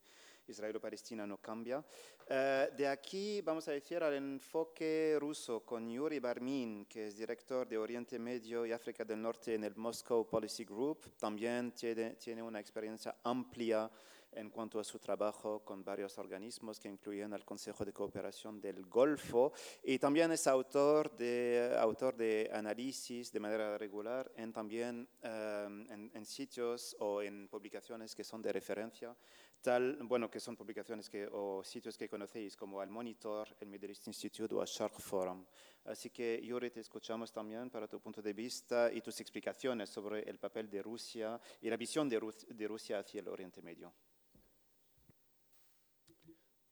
israelo-palestina 0.47 1.25
no 1.25 1.37
cambia. 1.37 1.83
Eh, 2.27 2.69
de 2.77 2.87
aquí 2.87 3.41
vamos 3.41 3.67
a 3.67 3.71
decir 3.71 4.01
al 4.03 4.13
enfoque 4.13 5.17
ruso 5.19 5.65
con 5.65 5.89
Yuri 5.89 6.19
Barmin, 6.19 6.85
que 6.85 7.07
es 7.07 7.17
director 7.17 7.67
de 7.67 7.77
Oriente 7.77 8.17
Medio 8.19 8.65
y 8.65 8.71
África 8.71 9.03
del 9.03 9.21
Norte 9.21 9.55
en 9.55 9.63
el 9.63 9.75
Moscow 9.75 10.27
Policy 10.27 10.63
Group. 10.63 11.17
También 11.17 11.73
tiene, 11.73 12.41
una 12.41 12.59
experiencia 12.59 13.15
amplia 13.23 13.89
en 14.33 14.49
cuanto 14.49 14.79
a 14.79 14.83
su 14.83 14.97
trabajo 14.97 15.59
con 15.65 15.83
varios 15.83 16.17
organismos 16.17 16.79
que 16.79 16.87
incluyen 16.87 17.33
el 17.33 17.43
Consejo 17.43 17.83
de 17.83 17.91
Cooperación 17.91 18.61
del 18.61 18.85
Golfo 18.85 19.51
y 19.83 19.99
también 19.99 20.31
es 20.31 20.47
autor 20.47 21.13
de, 21.17 22.49
análisis 22.53 23.29
de 23.29 23.39
manera 23.41 23.77
regular 23.77 24.31
en 24.37 24.53
también 24.53 25.05
eh, 25.21 26.09
en, 26.13 26.25
sitios 26.25 26.95
o 26.99 27.21
en 27.21 27.49
publicaciones 27.49 28.15
que 28.15 28.23
son 28.23 28.41
de 28.41 28.53
referencia 28.53 29.13
tal, 29.61 29.97
bueno, 30.03 30.29
que 30.29 30.39
son 30.39 30.55
publicaciones 30.55 31.09
que, 31.09 31.27
o 31.31 31.63
sitios 31.63 31.97
que 31.97 32.09
conocéis 32.09 32.55
como 32.55 32.81
el 32.81 32.89
Monitor, 32.89 33.47
el 33.59 33.67
Middle 33.67 33.89
East 33.89 34.07
Institute 34.07 34.53
o 34.53 34.61
el 34.61 34.67
Shark 34.67 34.99
Forum. 34.99 35.45
Así 35.85 36.09
que, 36.09 36.41
Yuri, 36.43 36.69
te 36.69 36.79
escuchamos 36.79 37.31
también 37.31 37.69
para 37.69 37.87
tu 37.87 37.99
punto 37.99 38.21
de 38.21 38.33
vista 38.33 38.91
y 38.91 39.01
tus 39.01 39.19
explicaciones 39.21 39.89
sobre 39.89 40.21
el 40.29 40.37
papel 40.37 40.69
de 40.69 40.81
Rusia 40.81 41.39
y 41.61 41.69
la 41.69 41.77
visión 41.77 42.09
de, 42.09 42.19
de 42.47 42.67
Rusia 42.67 42.99
hacia 42.99 43.21
el 43.21 43.27
Oriente 43.27 43.61
Medio. 43.61 43.93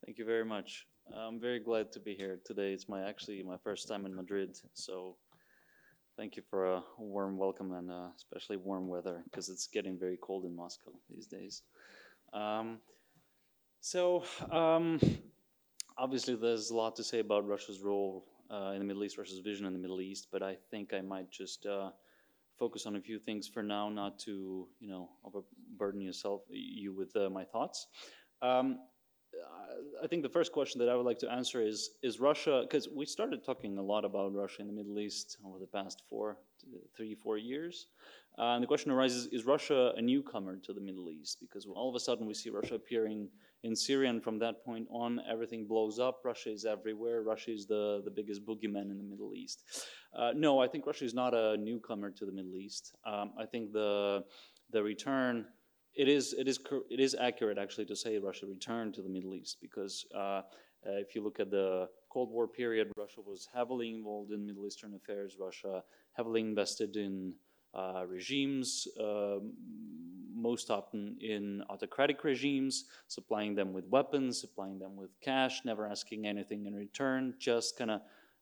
Thank 0.05 0.17
you 0.17 0.25
very 0.25 0.45
much. 0.45 0.87
I'm 1.11 1.39
very 1.39 1.59
glad 1.59 1.91
to 1.91 1.99
be 1.99 2.15
here 2.15 2.39
today. 2.43 2.73
It's 2.73 2.87
my 2.87 3.07
actually 3.07 3.43
my 3.43 3.57
first 3.57 3.87
time 3.87 4.05
in 4.05 4.15
Madrid, 4.15 4.55
so 4.73 5.17
Thank 6.19 6.35
you 6.35 6.43
for 6.49 6.65
a 6.65 6.83
warm 6.97 7.37
welcome 7.37 7.71
and 7.71 7.89
uh, 7.89 8.09
especially 8.17 8.57
warm 8.57 8.89
weather 8.89 9.23
because 9.23 9.47
it's 9.47 9.67
getting 9.67 9.97
very 9.97 10.17
cold 10.21 10.43
in 10.43 10.53
Moscow 10.53 10.91
these 11.09 11.27
days. 11.27 11.63
Um, 12.33 12.79
so, 13.81 14.23
um, 14.51 14.99
obviously, 15.97 16.35
there's 16.35 16.69
a 16.69 16.75
lot 16.75 16.95
to 16.97 17.03
say 17.03 17.19
about 17.19 17.47
Russia's 17.47 17.81
role 17.81 18.25
uh, 18.51 18.71
in 18.73 18.79
the 18.79 18.85
Middle 18.85 19.03
East, 19.03 19.17
Russia's 19.17 19.39
vision 19.39 19.65
in 19.65 19.73
the 19.73 19.79
Middle 19.79 20.01
East, 20.01 20.27
but 20.31 20.43
I 20.43 20.57
think 20.71 20.93
I 20.93 21.01
might 21.01 21.31
just 21.31 21.65
uh, 21.65 21.91
focus 22.57 22.85
on 22.85 22.95
a 22.95 23.01
few 23.01 23.19
things 23.19 23.47
for 23.47 23.63
now, 23.63 23.89
not 23.89 24.19
to 24.19 24.67
you 24.79 24.89
know 24.89 25.09
overburden 25.23 26.01
yourself 26.01 26.41
you 26.49 26.93
with 26.93 27.15
uh, 27.15 27.29
my 27.29 27.43
thoughts. 27.43 27.87
Um, 28.41 28.79
I 30.03 30.07
think 30.07 30.23
the 30.23 30.29
first 30.29 30.51
question 30.51 30.79
that 30.79 30.89
I 30.89 30.95
would 30.95 31.05
like 31.05 31.19
to 31.19 31.31
answer 31.31 31.61
is 31.61 31.91
is 32.01 32.19
Russia 32.19 32.63
because 32.63 32.87
we 32.89 33.05
started 33.05 33.43
talking 33.43 33.77
a 33.77 33.81
lot 33.81 34.05
about 34.05 34.33
Russia 34.33 34.61
in 34.61 34.67
the 34.67 34.73
Middle 34.73 34.99
East 34.99 35.37
over 35.45 35.59
the 35.59 35.67
past 35.67 36.03
four, 36.09 36.37
three, 36.95 37.15
four 37.15 37.37
years, 37.37 37.87
uh, 38.39 38.53
and 38.53 38.63
the 38.63 38.67
question 38.67 38.91
arises: 38.91 39.27
Is 39.31 39.45
Russia 39.45 39.93
a 39.97 40.01
newcomer 40.01 40.57
to 40.57 40.73
the 40.73 40.79
Middle 40.79 41.09
East? 41.09 41.39
Because 41.41 41.65
all 41.65 41.89
of 41.89 41.95
a 41.95 41.99
sudden 41.99 42.25
we 42.25 42.33
see 42.33 42.49
Russia 42.49 42.75
appearing 42.75 43.27
in 43.63 43.75
Syria, 43.75 44.09
and 44.09 44.23
from 44.23 44.39
that 44.39 44.63
point 44.63 44.87
on, 44.89 45.19
everything 45.29 45.67
blows 45.67 45.99
up. 45.99 46.21
Russia 46.23 46.51
is 46.51 46.63
everywhere. 46.65 47.21
Russia 47.21 47.51
is 47.51 47.65
the 47.65 48.01
the 48.05 48.11
biggest 48.11 48.45
boogeyman 48.45 48.89
in 48.91 48.97
the 48.97 49.03
Middle 49.03 49.33
East. 49.35 49.63
Uh, 50.17 50.31
no, 50.35 50.59
I 50.59 50.67
think 50.67 50.85
Russia 50.85 51.05
is 51.05 51.13
not 51.13 51.33
a 51.33 51.57
newcomer 51.57 52.11
to 52.11 52.25
the 52.25 52.31
Middle 52.31 52.57
East. 52.57 52.95
Um, 53.05 53.33
I 53.37 53.45
think 53.45 53.73
the 53.73 54.23
the 54.71 54.81
return 54.81 55.45
it 55.95 56.07
is 56.07 56.33
it 56.33 56.47
is 56.47 56.59
it 56.89 56.99
is 56.99 57.15
accurate 57.19 57.57
actually 57.57 57.85
to 57.85 57.95
say 57.95 58.17
Russia 58.17 58.45
returned 58.45 58.93
to 58.93 59.01
the 59.01 59.09
Middle 59.09 59.35
East 59.35 59.57
because 59.61 60.05
uh, 60.15 60.41
uh, 60.87 60.95
if 61.03 61.13
you 61.13 61.21
look 61.21 61.39
at 61.39 61.51
the 61.51 61.89
Cold 62.09 62.31
War 62.31 62.47
period, 62.47 62.87
Russia 62.97 63.21
was 63.21 63.49
heavily 63.53 63.93
involved 63.93 64.31
in 64.31 64.45
Middle 64.45 64.65
Eastern 64.65 64.93
affairs. 64.95 65.35
Russia 65.39 65.83
heavily 66.13 66.41
invested 66.41 66.95
in 66.95 67.33
uh, 67.73 68.03
regimes, 68.07 68.87
um, 68.99 69.53
most 70.33 70.71
often 70.71 71.17
in 71.21 71.61
autocratic 71.69 72.23
regimes, 72.23 72.85
supplying 73.07 73.55
them 73.55 73.73
with 73.73 73.85
weapons, 73.87 74.39
supplying 74.39 74.79
them 74.79 74.95
with 74.95 75.09
cash, 75.21 75.61
never 75.65 75.85
asking 75.85 76.25
anything 76.25 76.65
in 76.65 76.73
return, 76.73 77.33
just 77.39 77.77
kind 77.77 77.91
of 77.91 78.01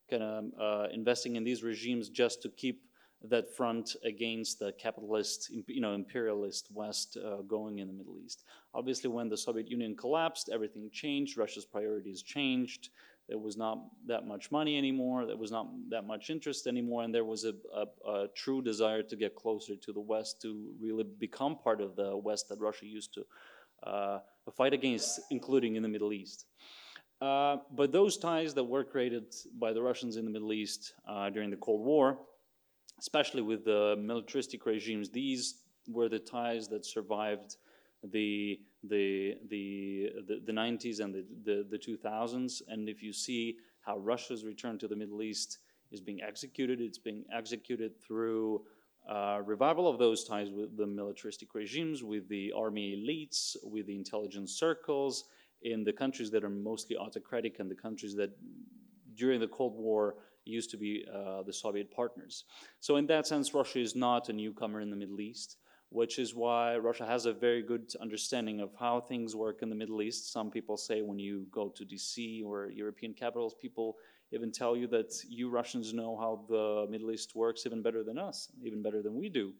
kind 0.09 0.23
of 0.23 0.45
uh, 0.59 0.87
investing 0.93 1.35
in 1.35 1.43
these 1.43 1.63
regimes 1.63 2.09
just 2.09 2.41
to 2.41 2.49
keep 2.49 2.83
that 3.23 3.53
front 3.55 3.95
against 4.03 4.59
the 4.59 4.71
capitalist, 4.73 5.51
you 5.67 5.81
know, 5.81 5.93
imperialist 5.93 6.69
West 6.71 7.17
uh, 7.17 7.41
going 7.41 7.79
in 7.79 7.87
the 7.87 7.93
Middle 7.93 8.17
East. 8.23 8.43
Obviously, 8.73 9.09
when 9.09 9.27
the 9.27 9.37
Soviet 9.37 9.67
Union 9.69 9.95
collapsed, 9.95 10.49
everything 10.53 10.89
changed. 10.91 11.37
Russia's 11.37 11.65
priorities 11.65 12.21
changed. 12.21 12.89
There 13.27 13.37
was 13.37 13.57
not 13.57 13.79
that 14.07 14.25
much 14.25 14.51
money 14.51 14.77
anymore. 14.77 15.25
There 15.25 15.35
was 15.37 15.51
not 15.51 15.67
that 15.89 16.05
much 16.05 16.29
interest 16.29 16.65
anymore, 16.65 17.03
and 17.03 17.13
there 17.13 17.25
was 17.25 17.43
a, 17.43 17.53
a, 17.75 18.09
a 18.09 18.27
true 18.35 18.61
desire 18.61 19.03
to 19.03 19.15
get 19.15 19.35
closer 19.35 19.75
to 19.75 19.91
the 19.91 19.99
West, 19.99 20.41
to 20.43 20.71
really 20.81 21.03
become 21.03 21.57
part 21.57 21.81
of 21.81 21.95
the 21.95 22.15
West 22.15 22.47
that 22.49 22.59
Russia 22.59 22.85
used 22.85 23.13
to 23.15 23.25
uh, 23.83 24.19
fight 24.55 24.73
against, 24.73 25.19
including 25.29 25.75
in 25.75 25.83
the 25.83 25.89
Middle 25.89 26.13
East. 26.13 26.45
Uh, 27.19 27.57
but 27.75 27.91
those 27.91 28.17
ties 28.17 28.53
that 28.53 28.63
were 28.63 28.83
created 28.83 29.33
by 29.59 29.73
the 29.73 29.81
Russians 29.81 30.15
in 30.17 30.23
the 30.23 30.31
Middle 30.31 30.53
East 30.53 30.93
uh, 31.07 31.29
during 31.29 31.49
the 31.49 31.57
Cold 31.57 31.85
War 31.85 32.19
especially 32.99 33.41
with 33.41 33.65
the 33.65 33.95
militaristic 33.99 34.65
regimes, 34.65 35.09
these 35.09 35.61
were 35.87 36.09
the 36.09 36.19
ties 36.19 36.67
that 36.67 36.85
survived 36.85 37.57
the 38.03 38.59
the 38.83 39.35
the 39.49 40.09
the, 40.27 40.41
the 40.45 40.51
90s 40.51 40.99
and 40.99 41.13
the, 41.13 41.25
the, 41.43 41.67
the 41.69 41.77
2000s. 41.77 42.61
And 42.67 42.89
if 42.89 43.01
you 43.01 43.13
see 43.13 43.57
how 43.81 43.97
Russia's 43.97 44.45
return 44.45 44.77
to 44.79 44.87
the 44.87 44.95
Middle 44.95 45.21
East 45.21 45.59
is 45.91 46.01
being 46.01 46.21
executed, 46.21 46.81
it's 46.81 46.97
being 46.97 47.23
executed 47.33 47.93
through 48.01 48.61
uh, 49.09 49.39
revival 49.45 49.87
of 49.87 49.97
those 49.97 50.25
ties 50.25 50.49
with 50.51 50.75
the 50.75 50.85
militaristic 50.85 51.55
regimes, 51.55 52.03
with 52.03 52.27
the 52.27 52.51
army 52.55 52.95
elites, 52.97 53.55
with 53.63 53.87
the 53.87 53.95
intelligence 53.95 54.51
circles 54.53 55.25
in 55.61 55.83
the 55.83 55.93
countries 55.93 56.29
that 56.29 56.43
are 56.43 56.49
mostly 56.49 56.97
autocratic 56.97 57.59
and 57.59 57.71
the 57.71 57.75
countries 57.75 58.15
that 58.15 58.31
during 59.15 59.39
the 59.39 59.47
Cold 59.47 59.75
War 59.75 60.15
used 60.43 60.69
to 60.71 60.77
be 60.77 61.05
uh, 61.13 61.43
the 61.43 61.53
Soviet 61.53 61.91
partners. 61.91 62.45
So, 62.79 62.97
in 62.97 63.07
that 63.07 63.27
sense, 63.27 63.53
Russia 63.53 63.79
is 63.79 63.95
not 63.95 64.29
a 64.29 64.33
newcomer 64.33 64.81
in 64.81 64.89
the 64.89 64.95
Middle 64.95 65.21
East, 65.21 65.57
which 65.89 66.19
is 66.19 66.35
why 66.35 66.77
Russia 66.77 67.05
has 67.05 67.25
a 67.25 67.33
very 67.33 67.61
good 67.61 67.93
understanding 68.01 68.59
of 68.59 68.71
how 68.79 68.99
things 68.99 69.35
work 69.35 69.61
in 69.61 69.69
the 69.69 69.75
Middle 69.75 70.01
East. 70.01 70.31
Some 70.31 70.51
people 70.51 70.75
say 70.75 71.01
when 71.01 71.19
you 71.19 71.47
go 71.51 71.69
to 71.69 71.85
DC 71.85 72.43
or 72.45 72.69
European 72.71 73.13
capitals, 73.13 73.55
people 73.61 73.95
even 74.31 74.51
tell 74.51 74.75
you 74.75 74.87
that 74.87 75.13
you 75.29 75.49
Russians 75.49 75.93
know 75.93 76.17
how 76.17 76.45
the 76.49 76.87
Middle 76.89 77.11
East 77.11 77.35
works 77.35 77.65
even 77.65 77.81
better 77.81 78.03
than 78.03 78.17
us, 78.17 78.49
even 78.61 78.81
better 78.81 79.01
than 79.01 79.15
we 79.15 79.29
do. 79.29 79.53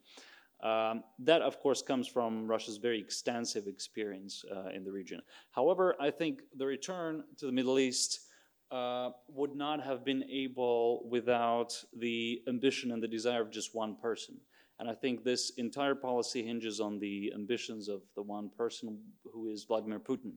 Um, 0.61 1.03
that, 1.19 1.41
of 1.41 1.59
course, 1.59 1.81
comes 1.81 2.07
from 2.07 2.47
Russia's 2.47 2.77
very 2.77 2.99
extensive 2.99 3.67
experience 3.67 4.43
uh, 4.51 4.69
in 4.75 4.83
the 4.83 4.91
region. 4.91 5.21
However, 5.51 5.95
I 5.99 6.09
think 6.09 6.41
the 6.57 6.65
return 6.65 7.23
to 7.37 7.45
the 7.45 7.51
Middle 7.51 7.77
East 7.77 8.21
uh, 8.71 9.11
would 9.29 9.55
not 9.55 9.83
have 9.83 10.03
been 10.03 10.23
able 10.29 11.07
without 11.09 11.73
the 11.97 12.41
ambition 12.47 12.91
and 12.91 13.01
the 13.01 13.07
desire 13.07 13.41
of 13.41 13.51
just 13.51 13.75
one 13.75 13.95
person. 13.95 14.35
And 14.79 14.89
I 14.89 14.93
think 14.93 15.23
this 15.23 15.51
entire 15.57 15.95
policy 15.95 16.43
hinges 16.43 16.79
on 16.79 16.99
the 16.99 17.31
ambitions 17.33 17.89
of 17.89 18.01
the 18.15 18.21
one 18.21 18.49
person 18.49 18.99
who 19.31 19.47
is 19.47 19.63
Vladimir 19.63 19.99
Putin. 19.99 20.33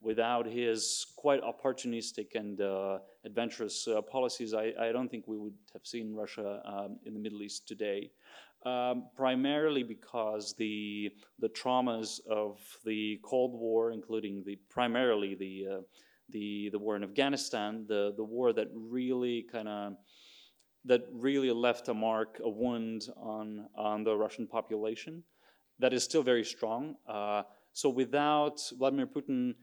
Without 0.00 0.46
his 0.46 1.06
quite 1.16 1.40
opportunistic 1.42 2.34
and 2.34 2.60
uh, 2.60 2.98
adventurous 3.24 3.88
uh, 3.88 4.02
policies, 4.02 4.52
I, 4.52 4.72
I, 4.78 4.92
don't 4.92 5.08
think 5.08 5.26
we 5.26 5.38
would 5.38 5.54
have 5.72 5.86
seen 5.86 6.14
Russia 6.14 6.60
um, 6.66 6.98
in 7.06 7.14
the 7.14 7.20
Middle 7.20 7.42
East 7.42 7.66
today. 7.66 8.10
Um, 8.66 9.06
primarily 9.14 9.82
because 9.82 10.54
the 10.54 11.12
the 11.38 11.50
traumas 11.50 12.20
of 12.28 12.58
the 12.84 13.20
Cold 13.22 13.52
War, 13.52 13.92
including 13.92 14.42
the 14.44 14.56
primarily 14.68 15.34
the 15.34 15.66
uh, 15.70 15.80
the, 16.30 16.70
the 16.70 16.78
war 16.78 16.96
in 16.96 17.04
Afghanistan, 17.04 17.84
the, 17.86 18.14
the 18.16 18.24
war 18.24 18.52
that 18.52 18.68
really 18.74 19.42
kind 19.42 19.68
of 19.68 19.96
that 20.84 21.06
really 21.12 21.50
left 21.50 21.88
a 21.88 21.94
mark, 21.94 22.40
a 22.44 22.48
wound 22.48 23.08
on, 23.16 23.66
on 23.76 24.04
the 24.04 24.14
Russian 24.16 24.46
population 24.46 25.22
that 25.78 25.92
is 25.92 26.04
still 26.04 26.22
very 26.22 26.44
strong. 26.44 26.96
Uh, 27.08 27.42
so 27.72 27.88
without 27.88 28.60
Vladimir 28.78 29.06
Putin, 29.06 29.54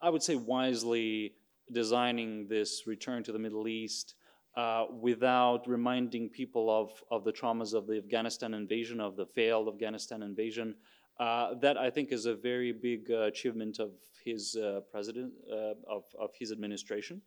I 0.00 0.10
would 0.10 0.22
say 0.22 0.36
wisely 0.36 1.34
designing 1.70 2.48
this 2.48 2.86
return 2.86 3.22
to 3.24 3.32
the 3.32 3.38
Middle 3.38 3.68
East, 3.68 4.14
uh, 4.56 4.86
without 5.00 5.68
reminding 5.68 6.28
people 6.30 6.70
of, 6.70 6.90
of 7.10 7.24
the 7.24 7.32
traumas 7.32 7.74
of 7.74 7.86
the 7.86 7.98
Afghanistan 7.98 8.54
invasion, 8.54 9.00
of 9.00 9.16
the 9.16 9.26
failed 9.26 9.68
Afghanistan 9.68 10.22
invasion, 10.22 10.74
uh, 11.20 11.54
that 11.60 11.76
I 11.76 11.90
think 11.90 12.12
is 12.12 12.26
a 12.26 12.34
very 12.34 12.72
big 12.72 13.10
uh, 13.10 13.22
achievement 13.22 13.78
of 13.78 13.90
his 14.24 14.56
uh, 14.56 14.80
president 14.90 15.32
uh, 15.52 15.74
of, 15.88 16.04
of 16.18 16.30
his 16.38 16.52
administration. 16.52 17.20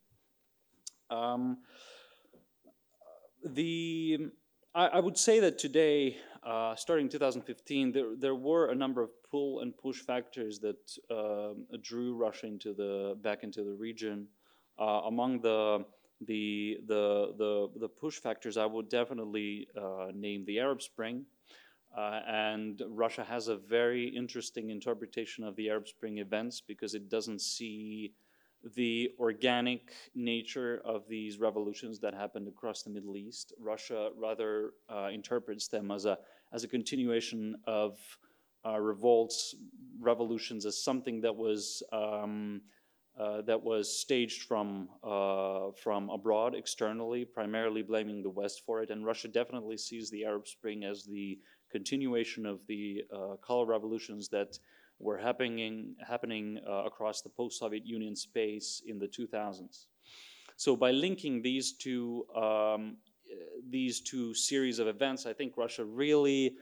Um, 1.10 1.58
the 3.44 4.30
I, 4.74 4.88
I, 4.88 5.00
would 5.00 5.18
say 5.18 5.40
that 5.42 5.58
today, 5.58 6.18
uh, 6.44 6.76
starting 6.76 7.10
2015, 7.10 7.92
there 7.92 8.16
there 8.18 8.36
were 8.36 8.68
a 8.68 8.76
number 8.76 9.02
of 9.02 9.10
pull 9.30 9.62
and 9.62 9.78
push 9.78 10.00
factors 10.00 10.60
that 10.60 10.98
um, 11.10 11.66
drew 11.82 12.16
Russia 12.16 12.48
into 12.48 12.74
the 12.74 13.18
back 13.22 13.44
into 13.44 13.64
the 13.64 13.74
region. 13.74 14.28
among 14.80 15.42
the 15.42 15.86
the 16.26 16.80
the 16.88 17.34
the 17.38 17.70
the 17.80 17.90
push 17.90 18.20
factors, 18.20 18.58
I 18.58 18.66
would 18.66 18.90
definitely 18.90 19.68
name 20.14 20.46
the 20.46 20.60
Arab 20.60 20.82
Spring. 20.82 21.26
Uh, 21.96 22.22
and 22.26 22.82
Russia 22.88 23.24
has 23.24 23.50
a 23.50 23.58
very 23.58 24.08
interesting 24.08 24.70
interpretation 24.70 25.44
of 25.44 25.56
the 25.58 25.70
Arab 25.70 25.88
Spring 25.88 26.20
events 26.20 26.62
because 26.62 26.94
it 26.94 27.10
doesn't 27.10 27.42
see 27.42 28.14
the 28.76 29.10
organic 29.20 29.92
nature 30.16 30.82
of 30.86 31.08
these 31.08 31.40
revolutions 31.40 32.00
that 32.00 32.14
happened 32.14 32.48
across 32.48 32.84
the 32.84 32.90
Middle 32.90 33.18
East. 33.18 33.54
Russia 33.60 34.10
rather 34.18 34.72
uh, 34.90 35.10
interprets 35.12 35.68
them 35.68 35.92
as 35.92 36.06
a 36.06 36.18
as 36.54 36.64
a 36.64 36.68
continuation 36.68 37.56
of 37.66 37.98
uh, 38.66 38.80
revolts, 38.80 39.56
revolutions, 40.00 40.66
as 40.66 40.84
something 40.84 41.22
that 41.22 41.36
was 41.36 41.82
um, 41.92 42.62
uh, 43.20 43.42
that 43.42 43.62
was 43.62 44.00
staged 44.00 44.44
from 44.44 44.90
uh, 45.04 45.72
from 45.82 46.10
abroad 46.10 46.56
externally, 46.56 47.26
primarily 47.26 47.82
blaming 47.82 48.22
the 48.22 48.30
West 48.30 48.64
for 48.66 48.82
it. 48.82 48.90
And 48.90 49.06
Russia 49.06 49.28
definitely 49.28 49.78
sees 49.78 50.10
the 50.10 50.26
Arab 50.26 50.48
Spring 50.48 50.84
as 50.84 51.04
the 51.06 51.40
continuation 51.72 52.46
of 52.46 52.66
the 52.68 53.04
uh, 53.14 53.36
color 53.42 53.66
revolutions 53.66 54.28
that 54.30 54.60
were 55.02 55.18
happening, 55.18 55.96
happening 56.08 56.60
uh, 56.68 56.84
across 56.86 57.22
the 57.22 57.30
post-Soviet 57.30 57.86
Union 57.86 58.16
space 58.16 58.82
in 58.86 59.00
the 59.00 59.08
2000s. 59.08 59.86
So 60.58 60.76
by 60.76 60.92
linking 60.92 61.42
these 61.42 61.74
two, 61.74 62.26
um, 62.36 62.98
these 63.70 64.02
two 64.02 64.34
series 64.34 64.80
of 64.80 64.88
events, 64.88 65.26
I 65.26 65.34
think 65.34 65.58
Russia 65.58 65.84
really 65.86 66.56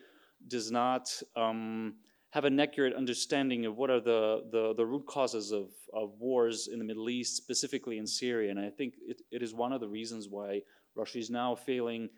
does 0.47 0.71
not 0.71 1.11
um, 1.35 1.95
have 2.31 2.45
an 2.45 2.59
accurate 2.59 2.93
understanding 2.95 3.65
of 3.65 3.75
what 3.75 3.89
are 3.89 3.99
the, 3.99 4.43
the, 4.51 4.73
the, 4.75 4.85
root 4.85 5.05
causes 5.07 5.51
of, 5.51 5.69
of 5.93 6.13
wars 6.19 6.69
in 6.71 6.77
the 6.77 6.85
Middle 6.85 7.09
East, 7.09 7.35
specifically 7.35 7.97
in 7.97 8.05
Syria. 8.05 8.51
And 8.51 8.59
I 8.59 8.69
think 8.69 8.93
it, 9.05 9.21
it 9.31 9.41
is 9.41 9.53
one 9.53 9.73
of 9.73 9.81
the 9.81 9.87
reasons 9.87 10.27
why 10.29 10.61
Russia 10.95 11.17
is 11.17 11.29
now 11.29 11.55
failing 11.55 12.09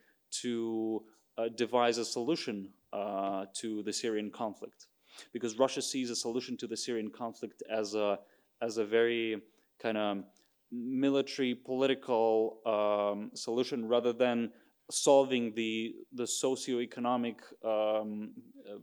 to 0.42 1.04
uh, 1.38 1.48
devise 1.56 1.98
a 1.98 2.06
solution 2.06 2.70
uh, 2.94 3.46
to 3.54 3.84
the 3.84 3.94
Syrian 3.94 4.30
conflict, 4.32 4.88
because 5.34 5.58
Russia 5.58 5.82
sees 5.82 6.10
a 6.10 6.16
solution 6.16 6.58
to 6.58 6.68
the 6.68 6.78
Syrian 6.78 7.10
conflict 7.10 7.64
as 7.70 7.96
a 7.96 8.20
as 8.62 8.78
a 8.78 8.86
very 8.86 9.42
kind 9.82 9.98
of 9.98 10.24
military 10.72 11.56
political 11.56 12.60
um, 12.66 13.32
solution 13.34 13.88
rather 13.88 14.14
than 14.14 14.52
solving 14.90 15.54
the 15.56 15.96
the 16.14 16.24
socioeconomic 16.24 17.38
um, 17.66 18.32
uh, 18.70 18.78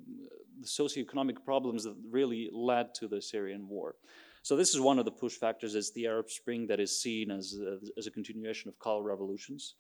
the 0.61 0.67
socioeconomic 0.67 1.45
problems 1.45 1.85
that 1.85 1.97
really 2.11 2.51
led 2.53 2.95
to 2.95 3.09
the 3.09 3.23
Syrian 3.23 3.69
war. 3.69 3.95
So 4.43 4.57
this 4.57 4.75
is 4.75 4.81
one 4.81 4.99
of 4.99 5.05
the 5.05 5.11
push 5.11 5.35
factors 5.35 5.75
is 5.75 5.93
the 5.93 6.07
Arab 6.07 6.31
Spring 6.31 6.67
that 6.69 6.81
is 6.81 7.01
seen 7.01 7.31
as 7.31 7.59
a, 7.61 7.79
as 7.99 8.07
a 8.07 8.11
continuation 8.11 8.69
of 8.69 8.79
color 8.79 9.03
revolutions. 9.03 9.75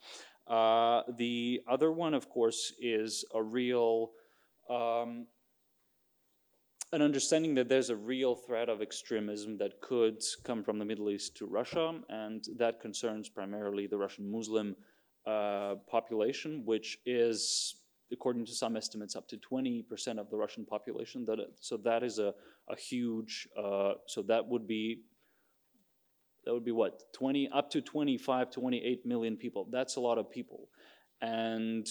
Uh, 0.46 1.02
the 1.16 1.60
other 1.68 1.92
one, 1.92 2.14
of 2.14 2.28
course, 2.28 2.72
is 2.80 3.24
a 3.34 3.42
real 3.42 4.10
um, 4.70 5.26
an 6.92 7.02
understanding 7.02 7.54
that 7.54 7.68
there's 7.68 7.90
a 7.90 7.96
real 7.96 8.34
threat 8.34 8.68
of 8.68 8.80
extremism 8.80 9.58
that 9.58 9.80
could 9.80 10.22
come 10.44 10.64
from 10.64 10.78
the 10.78 10.84
Middle 10.84 11.10
East 11.10 11.36
to 11.36 11.46
Russia, 11.46 12.00
and 12.08 12.46
that 12.56 12.80
concerns 12.80 13.28
primarily 13.28 13.86
the 13.86 13.98
Russian 13.98 14.30
Muslim 14.30 14.74
uh, 15.26 15.74
population, 15.90 16.62
which 16.64 16.98
is, 17.04 17.76
according 18.10 18.46
to 18.46 18.52
some 18.52 18.76
estimates, 18.76 19.16
up 19.16 19.28
to 19.28 19.36
20% 19.36 19.84
of 20.18 20.30
the 20.30 20.36
Russian 20.36 20.64
population. 20.64 21.26
That, 21.26 21.38
so 21.60 21.76
that 21.78 22.02
is 22.02 22.18
a, 22.18 22.32
a 22.70 22.76
huge, 22.76 23.46
uh, 23.56 23.94
so 24.06 24.22
that 24.22 24.46
would 24.48 24.66
be, 24.66 25.02
that 26.46 26.54
would 26.54 26.64
be 26.64 26.72
what, 26.72 27.12
20, 27.12 27.50
up 27.52 27.70
to 27.70 27.82
25, 27.82 28.50
28 28.50 29.04
million 29.04 29.36
people. 29.36 29.68
That's 29.70 29.96
a 29.96 30.00
lot 30.00 30.16
of 30.16 30.30
people. 30.30 30.70
And 31.20 31.86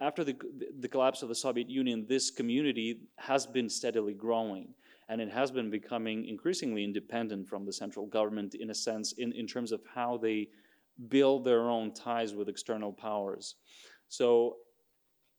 after 0.00 0.22
the, 0.24 0.36
the 0.80 0.88
collapse 0.88 1.22
of 1.22 1.28
the 1.28 1.34
Soviet 1.34 1.68
Union, 1.68 2.06
this 2.08 2.30
community 2.30 3.00
has 3.16 3.46
been 3.46 3.68
steadily 3.68 4.14
growing 4.14 4.74
and 5.08 5.20
it 5.20 5.30
has 5.30 5.50
been 5.50 5.70
becoming 5.70 6.26
increasingly 6.26 6.84
independent 6.84 7.48
from 7.48 7.64
the 7.64 7.72
central 7.72 8.06
government 8.06 8.54
in 8.54 8.70
a 8.70 8.74
sense, 8.74 9.12
in, 9.12 9.32
in 9.32 9.46
terms 9.46 9.72
of 9.72 9.80
how 9.94 10.18
they 10.18 10.48
build 11.08 11.44
their 11.44 11.70
own 11.70 11.92
ties 11.94 12.34
with 12.34 12.48
external 12.48 12.92
powers. 12.92 13.56
So 14.08 14.56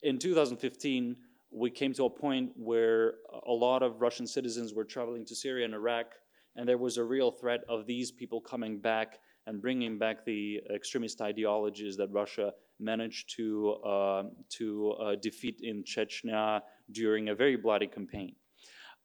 in 0.02 0.18
2015, 0.18 1.16
we 1.52 1.70
came 1.70 1.94
to 1.94 2.06
a 2.06 2.10
point 2.10 2.52
where 2.56 3.16
a 3.48 3.52
lot 3.52 3.84
of 3.84 4.02
Russian 4.02 4.28
citizens 4.28 4.74
were 4.74 4.86
traveling 4.86 5.26
to 5.26 5.36
Syria 5.36 5.66
and 5.66 5.74
Iraq, 5.74 6.14
and 6.56 6.68
there 6.68 6.78
was 6.78 6.98
a 6.98 7.04
real 7.04 7.32
threat 7.32 7.62
of 7.70 7.86
these 7.86 8.12
people 8.12 8.42
coming 8.42 8.80
back 8.80 9.20
and 9.46 9.62
bringing 9.62 9.98
back 9.98 10.26
the 10.26 10.62
extremist 10.74 11.22
ideologies 11.22 11.98
that 11.98 12.12
Russia 12.12 12.54
managed 12.80 13.36
to, 13.36 13.72
uh, 13.86 14.24
to 14.58 14.92
uh, 14.92 15.16
defeat 15.22 15.60
in 15.62 15.84
Chechnya 15.84 16.62
during 16.92 17.30
a 17.30 17.36
very 17.36 17.56
bloody 17.56 17.88
campaign. 17.88 18.36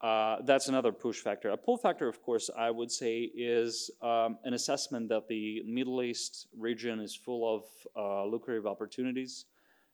Uh, 0.00 0.36
that's 0.44 0.68
another 0.68 0.92
push 0.92 1.20
factor. 1.20 1.50
A 1.50 1.56
pull 1.56 1.78
factor, 1.78 2.08
of 2.08 2.22
course, 2.22 2.50
I 2.56 2.70
would 2.70 2.90
say 2.90 3.30
is 3.34 3.90
um, 4.02 4.38
an 4.44 4.52
assessment 4.52 5.08
that 5.08 5.28
the 5.28 5.62
Middle 5.66 6.02
East 6.02 6.48
region 6.56 7.00
is 7.00 7.16
full 7.16 7.56
of 7.56 7.62
uh, 7.96 8.26
lucrative 8.26 8.66
opportunities, 8.66 9.46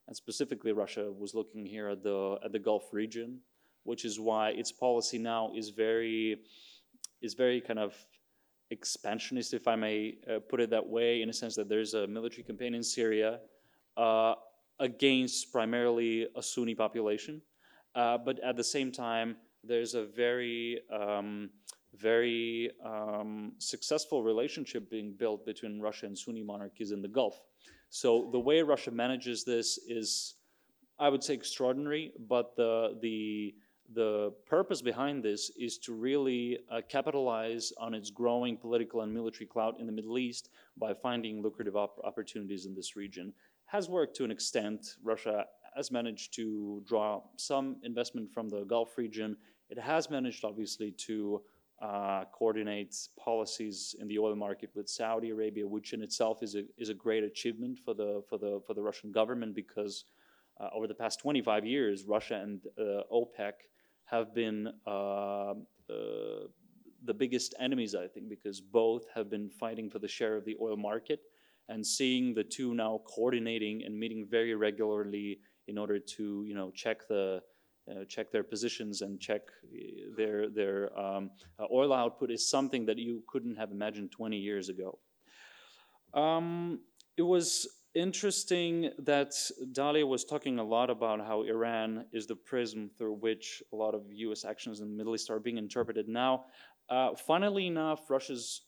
and 0.09 0.17
specifically 0.17 0.73
Russia 0.73 1.13
was 1.13 1.35
looking 1.35 1.65
here 1.65 1.89
at 1.91 2.03
the 2.03 2.39
at 2.45 2.51
the 2.51 2.59
Gulf 2.59 2.93
region, 2.93 3.39
which 3.85 4.05
is 4.05 4.19
why 4.19 4.51
its 4.51 4.73
policy 4.73 5.19
now 5.19 5.53
is 5.55 5.69
very 5.69 6.41
is 7.23 7.35
very 7.35 7.61
kind 7.61 7.79
of 7.79 7.95
expansionist, 8.71 9.53
if 9.55 9.69
I 9.69 9.77
may 9.77 10.17
uh, 10.29 10.39
put 10.41 10.61
it 10.61 10.71
that 10.71 10.87
way, 10.87 11.23
in 11.23 11.29
a 11.29 11.33
sense 11.33 11.55
that 11.57 11.69
there's 11.69 11.95
a 11.95 12.07
military 12.07 12.43
campaign 12.43 12.75
in 12.75 12.83
Syria 12.83 13.41
uh, 13.97 14.35
against 14.79 15.53
primarily 15.53 16.27
a 16.37 16.43
Sunni 16.43 16.75
population, 16.75 17.43
uh, 17.95 18.19
but 18.19 18.39
at 18.41 18.57
the 18.57 18.65
same 18.65 18.91
time 18.93 19.37
there's 19.63 19.95
a 19.95 20.05
very 20.05 20.81
um, 20.93 21.51
very 21.95 22.71
um, 22.85 23.53
successful 23.59 24.23
relationship 24.23 24.89
being 24.91 25.13
built 25.13 25.45
between 25.45 25.81
Russia 25.81 26.07
and 26.07 26.17
Sunni 26.17 26.43
monarchies 26.43 26.93
in 26.93 27.03
the 27.03 27.09
Gulf. 27.09 27.41
So 27.91 28.29
the 28.33 28.39
way 28.39 28.63
Russia 28.63 28.93
manages 28.93 29.45
this 29.45 29.79
is, 29.89 30.35
I 30.99 31.09
would 31.09 31.25
say, 31.25 31.35
extraordinary. 31.35 32.13
But 32.29 32.55
the 32.57 32.99
the 33.01 33.55
the 33.95 34.33
purpose 34.47 34.83
behind 34.83 35.23
this 35.23 35.51
is 35.59 35.79
to 35.79 35.93
really 35.93 36.59
uh, 36.71 36.81
capitalize 36.89 37.73
on 37.79 37.93
its 37.95 38.11
growing 38.11 38.57
political 38.57 39.01
and 39.01 39.13
military 39.13 39.47
clout 39.47 39.81
in 39.81 39.87
the 39.87 39.93
Middle 39.93 40.19
East 40.19 40.51
by 40.77 40.95
finding 40.95 41.43
lucrative 41.43 41.77
op 41.77 41.99
opportunities 42.05 42.67
in 42.67 42.75
this 42.75 42.95
region. 42.95 43.33
Has 43.67 43.89
worked 43.89 44.17
to 44.17 44.25
an 44.25 44.31
extent. 44.31 44.97
Russia 45.03 45.47
has 45.75 45.91
managed 45.91 46.35
to 46.35 46.83
draw 46.87 47.23
some 47.37 47.77
investment 47.83 48.33
from 48.33 48.49
the 48.49 48.65
Gulf 48.65 48.97
region. 48.97 49.37
It 49.71 49.79
has 49.79 50.11
managed, 50.11 50.45
obviously, 50.45 50.93
to 51.07 51.43
uh, 51.81 52.25
coordinate 52.33 52.95
policies 53.19 53.95
in 54.01 54.07
the 54.09 54.19
oil 54.19 54.37
market 54.37 54.71
with 54.75 54.89
Saudi 54.89 55.31
Arabia, 55.31 55.67
which 55.67 55.93
in 55.93 56.03
itself 56.03 56.43
is 56.43 56.55
a, 56.55 56.65
is 56.77 56.91
a 56.91 56.95
great 56.95 57.25
achievement 57.25 57.79
for 57.85 57.95
the, 57.95 58.23
for, 58.29 58.39
the, 58.39 58.61
for 58.67 58.75
the 58.75 58.83
Russian 58.83 59.11
government 59.13 59.55
because 59.55 60.05
uh, 60.61 60.69
over 60.75 60.87
the 60.87 60.95
past 60.95 61.21
25 61.21 61.65
years, 61.65 62.05
Russia 62.05 62.41
and 62.43 62.61
uh, 62.79 63.03
OPEC 63.13 63.53
have 64.11 64.35
been 64.35 64.69
uh, 64.87 64.91
uh, 65.51 65.55
the 67.05 67.15
biggest 67.15 67.55
enemies, 67.59 67.95
I 67.95 68.07
think, 68.07 68.29
because 68.29 68.61
both 68.61 69.05
have 69.15 69.31
been 69.31 69.49
fighting 69.49 69.91
for 69.91 69.99
the 69.99 70.09
share 70.09 70.37
of 70.37 70.45
the 70.45 70.57
oil 70.61 70.77
market 70.77 71.21
and 71.69 71.87
seeing 71.87 72.35
the 72.35 72.45
two 72.45 72.75
now 72.75 73.01
coordinating 73.07 73.85
and 73.85 73.99
meeting 73.99 74.27
very 74.29 74.55
regularly 74.55 75.41
in 75.69 75.79
order 75.79 75.99
to 75.99 76.45
you 76.47 76.55
know 76.55 76.71
check 76.73 77.07
the 77.09 77.41
uh, 77.91 78.05
check 78.09 78.31
their 78.31 78.43
positions 78.43 79.03
and 79.03 79.21
check 79.21 79.43
uh, 79.65 79.79
their 80.17 80.51
their 80.51 80.99
um, 80.99 81.31
uh, 81.59 81.67
oil 81.73 81.93
output 81.93 82.31
is 82.31 82.49
something 82.49 82.85
that 82.87 82.99
you 82.99 83.23
couldn't 83.29 83.57
have 83.57 83.71
imagined 83.71 84.11
20 84.11 84.37
years 84.37 84.69
ago. 84.69 84.99
Um, 86.13 86.81
it 87.17 87.23
was 87.23 87.69
interesting 87.95 88.91
that 88.99 89.33
Dalia 89.73 90.07
was 90.07 90.25
talking 90.25 90.59
a 90.59 90.65
lot 90.65 90.91
about 90.91 91.21
how 91.21 91.43
Iran 91.43 92.07
is 92.13 92.27
the 92.27 92.37
prism 92.37 92.91
through 92.97 93.15
which 93.15 93.63
a 93.73 93.77
lot 93.77 93.95
of 93.95 94.03
U.S. 94.13 94.45
actions 94.45 94.81
in 94.81 94.89
the 94.89 94.97
Middle 94.97 95.15
East 95.15 95.31
are 95.31 95.41
being 95.41 95.59
interpreted 95.59 96.09
now. 96.09 96.45
Uh, 96.89 97.15
funnily 97.15 97.67
enough, 97.67 98.09
Russia's 98.09 98.63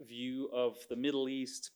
view 0.00 0.48
of 0.52 0.76
the 0.88 0.96
Middle 0.96 1.28
East, 1.28 1.70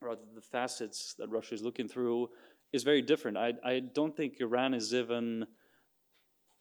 rather 0.00 0.20
the 0.34 0.40
facets 0.40 1.14
that 1.18 1.28
Russia 1.30 1.54
is 1.54 1.62
looking 1.62 1.88
through, 1.88 2.28
is 2.72 2.82
very 2.82 3.02
different. 3.02 3.36
I, 3.36 3.54
I 3.64 3.80
don't 3.80 4.16
think 4.16 4.34
Iran 4.40 4.74
is 4.74 4.92
even, 4.92 5.46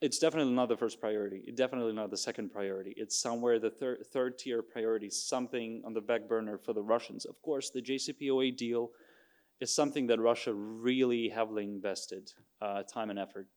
it's 0.02 0.20
definitely 0.20 0.54
not 0.54 0.70
the 0.70 0.78
first 0.78 1.00
priority. 1.00 1.44
It's 1.46 1.58
definitely 1.58 1.94
not 1.94 2.12
the 2.12 2.18
second 2.18 2.52
priority. 2.52 2.94
It's 2.96 3.20
somewhere 3.20 3.60
the 3.60 3.72
thir 3.72 3.98
third 4.14 4.38
tier 4.38 4.62
priority, 4.62 5.10
something 5.10 5.82
on 5.86 5.94
the 5.94 6.02
back 6.02 6.28
burner 6.28 6.58
for 6.58 6.74
the 6.74 6.84
Russians. 6.84 7.26
Of 7.26 7.42
course, 7.42 7.70
the 7.70 7.82
JCPOA 7.82 8.56
deal 8.56 8.92
is 9.62 9.74
something 9.74 10.08
that 10.08 10.20
Russia 10.20 10.54
really 10.54 11.30
heavily 11.30 11.64
invested 11.64 12.32
uh, 12.62 12.84
time 12.84 13.10
and 13.10 13.20
effort. 13.20 13.48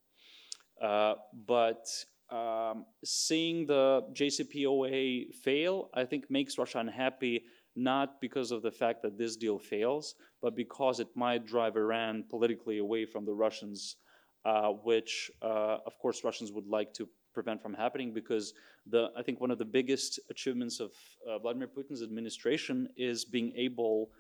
Uh, 0.81 1.15
but 1.47 1.87
um, 2.31 2.85
seeing 3.05 3.67
the 3.67 4.03
JCPOA 4.13 5.35
fail, 5.35 5.91
I 5.95 6.05
think 6.05 6.31
makes 6.31 6.59
Russia 6.59 6.79
unhappy 6.79 7.43
not 7.75 8.21
because 8.21 8.51
of 8.51 8.63
the 8.63 8.71
fact 8.71 9.03
that 9.03 9.17
this 9.17 9.37
deal 9.37 9.59
fails, 9.59 10.15
but 10.43 10.57
because 10.57 10.99
it 10.99 11.09
might 11.15 11.47
drive 11.47 11.77
Iran 11.77 12.25
politically 12.29 12.79
away 12.79 13.07
from 13.07 13.25
the 13.25 13.33
Russians, 13.33 13.97
uh, 14.45 14.71
which, 14.71 15.31
uh, 15.43 15.79
of 15.87 15.97
course, 15.99 16.25
Russians 16.25 16.51
would 16.53 16.67
like 16.67 16.93
to 16.95 17.09
prevent 17.33 17.63
from 17.63 17.75
happening 17.75 18.13
because 18.13 18.53
the, 18.87 19.11
I 19.17 19.23
think 19.23 19.41
one 19.41 19.53
of 19.53 19.59
the 19.59 19.65
biggest 19.65 20.19
achievements 20.29 20.81
of 20.81 20.91
uh, 21.29 21.39
Vladimir 21.39 21.69
Putin's 21.69 22.03
administration 22.03 22.89
is 22.97 23.25
being 23.25 23.53
able 23.57 24.11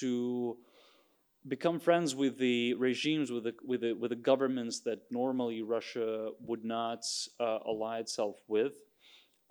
to 0.00 0.56
become 1.46 1.78
friends 1.78 2.14
with 2.14 2.38
the 2.38 2.74
regimes, 2.74 3.30
with 3.30 3.44
the, 3.44 3.54
with 3.64 3.82
the, 3.82 3.92
with 3.92 4.10
the 4.10 4.16
governments 4.16 4.80
that 4.80 5.00
normally 5.10 5.62
Russia 5.62 6.30
would 6.40 6.64
not 6.64 7.04
uh, 7.38 7.58
ally 7.66 7.98
itself 7.98 8.36
with. 8.48 8.74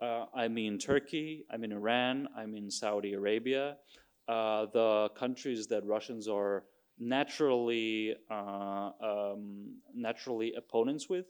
Uh, 0.01 0.25
I 0.35 0.47
mean 0.47 0.79
Turkey, 0.79 1.45
I'm 1.51 1.63
in 1.63 1.71
Iran, 1.71 2.27
I'm 2.35 2.55
in 2.55 2.69
Saudi 2.71 3.13
Arabia. 3.13 3.77
Uh, 4.27 4.65
the 4.73 5.09
countries 5.17 5.67
that 5.67 5.85
Russians 5.85 6.27
are 6.27 6.63
naturally 6.99 8.15
uh, 8.31 8.91
um, 9.01 9.75
naturally 9.93 10.53
opponents 10.57 11.09
with. 11.09 11.25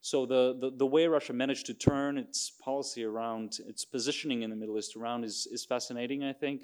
So 0.00 0.26
the, 0.26 0.56
the, 0.60 0.70
the, 0.76 0.86
way 0.86 1.06
Russia 1.06 1.32
managed 1.32 1.66
to 1.66 1.74
turn 1.74 2.18
its 2.18 2.52
policy 2.62 3.02
around, 3.04 3.58
its 3.66 3.84
positioning 3.84 4.42
in 4.42 4.50
the 4.50 4.56
Middle 4.56 4.78
East 4.78 4.94
around 4.96 5.24
is, 5.24 5.48
is 5.50 5.64
fascinating, 5.64 6.22
I 6.22 6.32
think. 6.32 6.62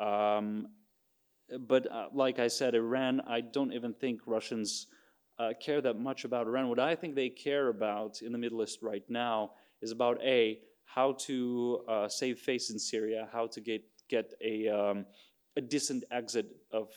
Um, 0.00 0.66
but 1.60 1.90
uh, 1.90 2.06
like 2.12 2.38
I 2.38 2.48
said, 2.48 2.74
Iran, 2.74 3.20
I 3.26 3.40
don't 3.40 3.72
even 3.72 3.92
think 3.94 4.20
Russians 4.26 4.86
uh, 5.38 5.52
care 5.60 5.80
that 5.80 5.98
much 5.98 6.24
about 6.24 6.46
Iran. 6.46 6.68
What 6.68 6.78
I 6.78 6.94
think 6.94 7.14
they 7.14 7.28
care 7.28 7.68
about 7.68 8.22
in 8.22 8.32
the 8.32 8.38
Middle 8.38 8.62
East 8.62 8.78
right 8.82 9.04
now 9.08 9.52
is 9.80 9.90
about 9.90 10.22
A, 10.22 10.60
how 10.84 11.12
to 11.12 11.80
uh, 11.88 12.08
save 12.08 12.38
face 12.38 12.70
in 12.70 12.78
Syria, 12.78 13.28
how 13.32 13.46
to 13.48 13.60
get, 13.60 13.82
get 14.08 14.32
a, 14.40 14.68
um, 14.68 15.06
a 15.56 15.60
decent 15.60 16.04
exit 16.10 16.46
of 16.70 16.88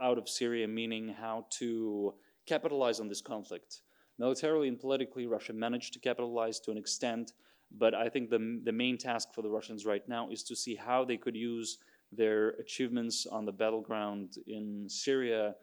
out 0.00 0.18
of 0.18 0.28
Syria, 0.28 0.68
meaning 0.68 1.08
how 1.08 1.46
to 1.58 2.14
capitalize 2.46 3.00
on 3.00 3.08
this 3.08 3.20
conflict. 3.20 3.82
Militarily 4.18 4.68
and 4.68 4.78
politically, 4.78 5.26
Russia 5.26 5.52
managed 5.52 5.92
to 5.92 5.98
capitalize 5.98 6.58
to 6.60 6.70
an 6.70 6.78
extent, 6.78 7.32
but 7.70 7.94
I 7.94 8.08
think 8.08 8.30
the, 8.30 8.60
the 8.64 8.72
main 8.72 8.98
task 8.98 9.28
for 9.34 9.42
the 9.42 9.50
Russians 9.50 9.86
right 9.86 10.06
now 10.08 10.30
is 10.30 10.42
to 10.44 10.56
see 10.56 10.74
how 10.74 11.04
they 11.04 11.16
could 11.16 11.36
use 11.36 11.78
their 12.12 12.50
achievements 12.60 13.26
on 13.26 13.44
the 13.44 13.52
battleground 13.52 14.36
in 14.46 14.88
Syria 14.88 15.54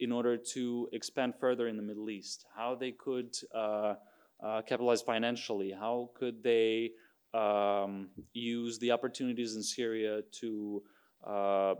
in 0.00 0.10
order 0.10 0.36
to 0.36 0.88
expand 0.92 1.34
further 1.38 1.68
in 1.68 1.76
the 1.76 1.82
Middle 1.82 2.10
East, 2.10 2.44
how 2.56 2.74
they 2.74 2.90
could 2.92 3.36
uh, 3.54 3.94
uh, 4.42 4.62
capitalize 4.62 5.02
financially, 5.02 5.70
how 5.70 6.10
could 6.14 6.42
they 6.42 6.90
um, 7.34 8.08
use 8.32 8.78
the 8.78 8.90
opportunities 8.90 9.54
in 9.56 9.62
Syria 9.62 10.22
to 10.40 10.82
uh, 11.24 11.74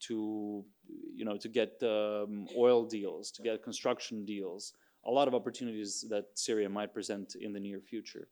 to 0.00 0.64
you 1.14 1.24
know 1.24 1.36
to 1.36 1.48
get 1.48 1.74
um, 1.82 2.46
oil 2.56 2.86
deals, 2.86 3.30
to 3.32 3.42
get 3.42 3.62
construction 3.62 4.24
deals, 4.24 4.72
a 5.04 5.10
lot 5.10 5.28
of 5.28 5.34
opportunities 5.34 6.06
that 6.08 6.24
Syria 6.34 6.68
might 6.68 6.94
present 6.94 7.34
in 7.38 7.52
the 7.52 7.60
near 7.60 7.80
future. 7.80 8.28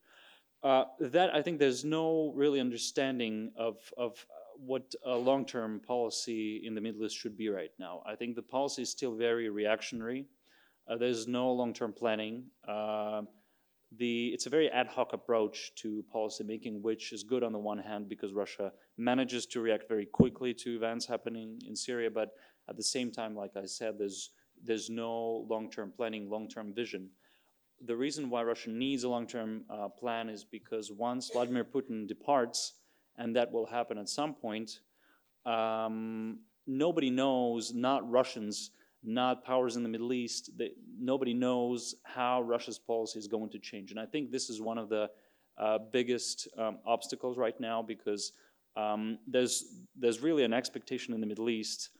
Uh, 0.63 0.85
that 0.99 1.35
I 1.35 1.43
think 1.43 1.59
there's 1.59 1.85
no 1.85 2.33
really 2.35 2.61
understanding 2.61 3.53
of 3.57 3.77
of 3.99 4.27
what 4.59 4.95
a 5.05 5.15
long-term 5.17 5.81
policy 5.87 6.63
in 6.65 6.75
the 6.75 6.81
Middle 6.81 7.05
East 7.05 7.17
should 7.17 7.37
be 7.37 7.49
right 7.49 7.73
now. 7.79 8.03
I 8.07 8.15
think 8.15 8.37
the 8.37 8.43
policy 8.43 8.83
is 8.83 8.91
still 8.91 9.15
very 9.15 9.49
reactionary. 9.49 10.27
Uh, 10.89 10.97
there's 10.97 11.27
no 11.27 11.53
long-term 11.53 11.93
planning. 11.93 12.45
Uh, 12.67 13.23
the, 13.97 14.29
it's 14.29 14.47
a 14.47 14.51
very 14.51 14.71
ad 14.71 14.89
hoc 14.89 15.13
approach 15.13 15.73
to 15.77 16.05
policy 16.13 16.45
making, 16.45 16.83
which 16.83 17.13
is 17.13 17.23
good 17.23 17.43
on 17.43 17.53
the 17.53 17.59
one 17.59 17.79
hand 17.79 18.09
because 18.09 18.33
Russia 18.33 18.73
manages 18.97 19.47
to 19.47 19.61
react 19.61 19.89
very 19.89 20.07
quickly 20.07 20.53
to 20.55 20.77
events 20.77 21.07
happening 21.07 21.61
in 21.67 21.77
Syria, 21.77 22.11
but 22.11 22.35
at 22.69 22.77
the 22.77 22.83
same 22.83 23.11
time, 23.13 23.37
like 23.37 23.57
I 23.57 23.67
said, 23.67 23.99
there's 23.99 24.31
there's 24.65 24.89
no 24.89 25.47
long-term 25.49 25.93
planning, 25.97 26.31
long-term 26.31 26.73
vision. 26.73 27.11
The 27.85 27.95
reason 27.95 28.31
why 28.31 28.43
Russia 28.43 28.71
needs 28.71 29.05
a 29.05 29.09
long-term 29.09 29.65
uh, 29.69 29.89
plan 29.89 30.31
is 30.31 30.45
because 30.45 30.91
once 30.91 31.31
Vladimir 31.31 31.65
Putin 31.65 32.09
departs, 32.09 32.73
and 33.19 33.37
that 33.37 33.53
will 33.53 33.67
happen 33.67 33.99
at 33.99 34.09
some 34.09 34.35
point, 34.35 34.81
um, 35.45 36.39
nobody 36.67 37.11
knows, 37.11 37.73
not 37.73 38.09
Russians, 38.11 38.71
not 39.03 39.45
powers 39.45 39.77
in 39.77 39.83
the 39.83 39.89
Middle 39.89 40.13
East. 40.13 40.51
Nobody 40.99 41.33
knows 41.33 41.95
how 42.03 42.43
Russia's 42.43 42.79
policy 42.79 43.19
is 43.19 43.29
going 43.29 43.51
to 43.51 43.59
change. 43.59 43.91
And 43.91 44.01
I 44.01 44.07
think 44.07 44.31
this 44.31 44.51
is 44.51 44.61
one 44.61 44.79
of 44.79 44.89
the 44.89 45.09
uh, 45.59 45.79
biggest 45.93 46.49
um, 46.59 46.79
obstacles 46.85 47.39
right 47.39 47.59
now 47.61 47.83
because 47.83 48.33
um, 48.77 49.19
there's, 49.27 49.65
there's 49.97 50.21
really 50.21 50.45
an 50.45 50.53
expectation 50.53 51.15
in 51.15 51.21
the 51.21 51.27
Middle 51.27 51.49
East 51.49 51.91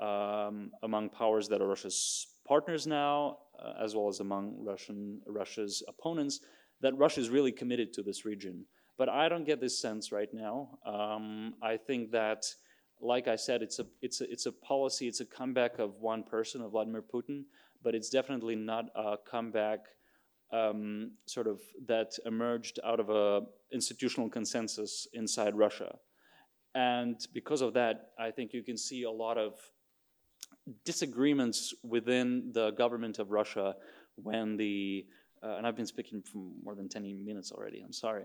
um, 0.00 0.70
among 0.82 1.10
powers 1.10 1.48
that 1.48 1.60
are 1.60 1.68
Russia's 1.68 2.26
partners 2.46 2.86
now, 2.86 3.38
uh, 3.62 3.74
as 3.80 3.94
well 3.94 4.08
as 4.08 4.20
among 4.20 4.56
Russian, 4.58 5.20
Russia's 5.26 5.82
opponents, 5.86 6.40
that 6.80 6.96
Russia 6.96 7.20
is 7.20 7.30
really 7.30 7.52
committed 7.52 7.92
to 7.92 8.02
this 8.02 8.24
region. 8.24 8.64
But 8.96 9.08
I 9.08 9.28
don't 9.28 9.44
get 9.44 9.60
this 9.60 9.78
sense 9.78 10.12
right 10.12 10.32
now. 10.32 10.78
Um, 10.86 11.54
I 11.62 11.76
think 11.76 12.12
that 12.12 12.46
like 13.00 13.28
I 13.28 13.36
said, 13.36 13.62
it's 13.62 13.78
a 13.78 13.86
it's 14.02 14.20
a 14.20 14.30
it's 14.30 14.46
a 14.46 14.52
policy. 14.52 15.08
It's 15.08 15.20
a 15.20 15.26
comeback 15.26 15.78
of 15.78 16.00
one 16.00 16.22
person, 16.22 16.62
of 16.62 16.70
Vladimir 16.70 17.02
Putin, 17.02 17.44
but 17.82 17.94
it's 17.94 18.08
definitely 18.08 18.56
not 18.56 18.86
a 18.94 19.16
comeback 19.30 19.80
um, 20.52 21.12
sort 21.26 21.46
of 21.46 21.60
that 21.86 22.12
emerged 22.24 22.78
out 22.84 23.00
of 23.00 23.10
a 23.10 23.42
institutional 23.72 24.28
consensus 24.28 25.06
inside 25.12 25.56
Russia. 25.56 25.96
And 26.74 27.16
because 27.32 27.60
of 27.60 27.74
that, 27.74 28.10
I 28.18 28.30
think 28.30 28.52
you 28.52 28.62
can 28.62 28.76
see 28.76 29.04
a 29.04 29.10
lot 29.10 29.38
of 29.38 29.58
disagreements 30.84 31.74
within 31.82 32.50
the 32.52 32.70
government 32.72 33.18
of 33.18 33.30
Russia 33.30 33.76
when 34.16 34.56
the 34.56 35.06
uh, 35.42 35.56
and 35.58 35.66
I've 35.66 35.76
been 35.76 35.86
speaking 35.86 36.22
for 36.22 36.38
more 36.62 36.74
than 36.74 36.88
10 36.88 37.22
minutes 37.22 37.52
already. 37.52 37.82
I'm 37.82 37.92
sorry. 37.92 38.24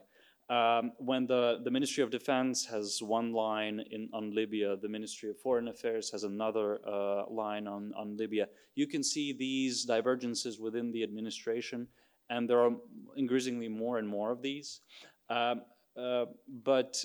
Um, 0.50 0.94
when 0.98 1.28
the, 1.28 1.60
the 1.64 1.70
Ministry 1.70 2.04
of 2.04 2.10
Defense 2.10 2.66
has 2.66 3.04
one 3.04 3.34
line 3.34 3.84
in, 3.92 4.10
on 4.14 4.34
Libya, 4.34 4.78
the 4.78 4.90
Ministry 4.90 5.30
of 5.30 5.40
Foreign 5.40 5.68
Affairs 5.68 6.10
has 6.12 6.24
another 6.24 6.80
uh, 6.88 7.30
line 7.30 7.68
on, 7.68 7.94
on 7.96 8.18
Libya, 8.18 8.48
you 8.74 8.88
can 8.88 9.04
see 9.04 9.32
these 9.32 9.86
divergences 9.86 10.60
within 10.60 10.92
the 10.92 11.04
administration, 11.04 11.88
and 12.32 12.50
there 12.50 12.62
are 12.62 12.72
increasingly 13.16 13.68
more 13.68 14.00
and 14.00 14.08
more 14.08 14.32
of 14.32 14.42
these. 14.42 14.82
Um, 15.30 15.62
uh, 15.96 16.26
but 16.64 16.98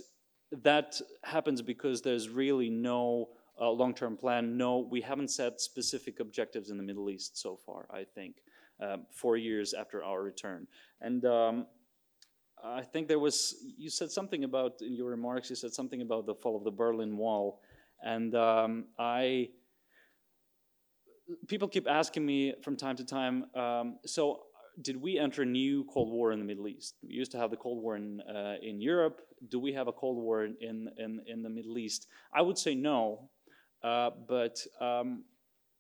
that 0.63 0.99
happens 1.23 1.61
because 1.61 2.01
there's 2.01 2.31
really 2.31 2.71
no 2.71 3.29
uh, 3.61 3.69
long-term 3.71 4.17
plan. 4.17 4.57
No, 4.57 4.79
we 4.79 5.03
haven't 5.03 5.31
set 5.31 5.61
specific 5.61 6.19
objectives 6.19 6.71
in 6.71 6.79
the 6.79 6.83
Middle 6.83 7.11
East 7.11 7.37
so 7.37 7.57
far, 7.57 7.87
I 7.91 8.05
think, 8.05 8.37
um, 8.81 9.05
four 9.11 9.37
years 9.37 9.75
after 9.75 10.03
our 10.03 10.23
return. 10.23 10.67
And 11.03 11.27
um, 11.27 11.67
I 12.67 12.83
think 12.83 13.09
there 13.09 13.19
was, 13.19 13.57
you 13.77 13.91
said 13.91 14.11
something 14.11 14.45
about, 14.45 14.81
in 14.81 14.95
your 14.95 15.11
remarks, 15.11 15.51
you 15.51 15.57
said 15.57 15.75
something 15.75 16.01
about 16.01 16.25
the 16.25 16.35
fall 16.35 16.57
of 16.57 16.65
the 16.65 16.71
Berlin 16.71 17.17
Wall. 17.17 17.61
And 18.03 18.35
um, 18.35 18.87
I, 18.99 19.51
people 21.47 21.69
keep 21.69 21.87
asking 21.87 22.25
me 22.25 22.55
from 22.63 22.77
time 22.77 22.97
to 22.97 23.05
time, 23.05 23.45
um, 23.55 23.99
so 24.07 24.45
did 24.81 24.97
we 24.97 25.19
enter 25.19 25.43
a 25.43 25.47
new 25.47 25.85
Cold 25.85 26.11
War 26.11 26.33
in 26.33 26.39
the 26.39 26.45
Middle 26.45 26.67
East? 26.67 26.95
We 27.03 27.13
used 27.13 27.33
to 27.33 27.39
have 27.39 27.51
the 27.51 27.57
Cold 27.57 27.83
War 27.83 27.97
in, 27.97 28.23
uh, 28.23 28.55
in 28.63 28.81
Europe. 28.81 29.21
Do 29.51 29.61
we 29.61 29.75
have 29.75 29.87
a 29.87 29.93
Cold 29.93 30.17
War 30.17 30.45
in, 30.45 30.89
in, 30.97 31.21
in 31.27 31.43
the 31.43 31.51
Middle 31.51 31.77
East? 31.77 32.09
I 32.33 32.41
would 32.41 32.57
say 32.57 32.75
no, 32.75 33.29
uh, 33.83 34.11
but 34.27 34.59
um, 34.81 35.25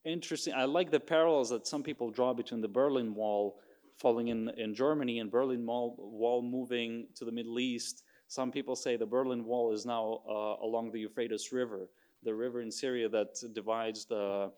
interesting. 0.04 0.52
I 0.54 0.64
like 0.66 0.90
the 0.90 1.00
parallels 1.00 1.48
that 1.48 1.66
some 1.66 1.82
people 1.82 2.10
draw 2.10 2.34
between 2.34 2.60
the 2.60 2.68
Berlin 2.68 3.14
Wall 3.14 3.58
falling 3.98 4.28
in, 4.28 4.50
in 4.56 4.74
Germany 4.74 5.20
and 5.20 5.30
Berlin 5.30 5.64
Wall, 5.64 5.96
wall 5.98 6.42
moving 6.42 7.06
to 7.16 7.24
the 7.24 7.32
Middle 7.32 7.58
East. 7.58 8.02
Some 8.28 8.50
people 8.50 8.76
say 8.76 8.96
the 8.96 9.06
Berlin 9.06 9.44
Wall 9.44 9.72
is 9.72 9.86
now 9.86 10.22
uh, 10.28 10.64
along 10.64 10.90
the 10.92 11.00
Euphrates 11.00 11.52
River, 11.52 11.88
the 12.22 12.34
river 12.34 12.60
in 12.60 12.70
Syria 12.70 13.08
that 13.10 13.36
divides 13.52 14.06
the, 14.06 14.50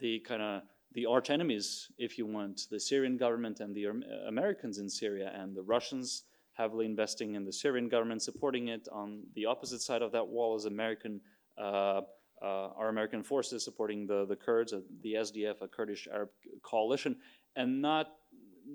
the 0.00 0.20
kind 0.20 0.42
of 0.42 0.62
the 0.94 1.06
arch 1.06 1.30
enemies, 1.30 1.90
if 1.98 2.18
you 2.18 2.26
want, 2.26 2.62
the 2.70 2.78
Syrian 2.78 3.16
government 3.16 3.60
and 3.60 3.74
the 3.74 3.86
Americans 4.28 4.78
in 4.78 4.88
Syria, 4.88 5.32
and 5.34 5.54
the 5.54 5.62
Russians 5.62 6.24
heavily 6.52 6.86
investing 6.86 7.34
in 7.34 7.44
the 7.44 7.52
Syrian 7.52 7.88
government, 7.88 8.22
supporting 8.22 8.68
it. 8.68 8.86
On 8.92 9.22
the 9.34 9.44
opposite 9.44 9.82
side 9.82 10.02
of 10.02 10.12
that 10.12 10.26
wall 10.26 10.56
is 10.56 10.66
American, 10.66 11.20
uh, 11.58 12.02
uh, 12.40 12.68
our 12.76 12.88
American 12.88 13.24
forces 13.24 13.64
supporting 13.64 14.06
the, 14.06 14.24
the 14.26 14.36
Kurds, 14.36 14.72
uh, 14.72 14.80
the 15.02 15.14
SDF, 15.14 15.62
a 15.62 15.68
Kurdish 15.68 16.06
Arab 16.12 16.30
coalition, 16.62 17.16
and 17.56 17.82
not 17.82 18.12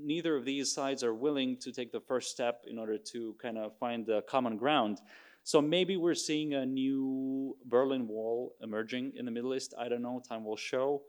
neither 0.04 0.36
of 0.36 0.46
these 0.46 0.74
sides 0.74 1.04
are 1.04 1.14
willing 1.14 1.58
to 1.58 1.72
take 1.72 1.92
the 1.92 2.00
first 2.00 2.32
step 2.32 2.64
in 2.70 2.78
order 2.78 2.98
to 3.12 3.36
kind 3.42 3.58
of 3.58 3.78
find 3.78 4.06
the 4.06 4.22
common 4.24 4.58
ground. 4.58 5.00
So 5.44 5.62
maybe 5.62 5.98
we're 5.98 6.16
seeing 6.16 6.54
a 6.54 6.66
new 6.66 7.58
Berlin 7.66 8.08
Wall 8.08 8.54
emerging 8.62 9.14
in 9.16 9.26
the 9.26 9.32
Middle 9.32 9.56
East. 9.56 9.74
I 9.80 9.90
don't 9.90 10.02
know, 10.02 10.22
time 10.28 10.44
will 10.44 10.58
show. 10.58 11.02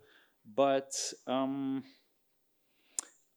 But 0.54 0.92
um, 1.26 1.82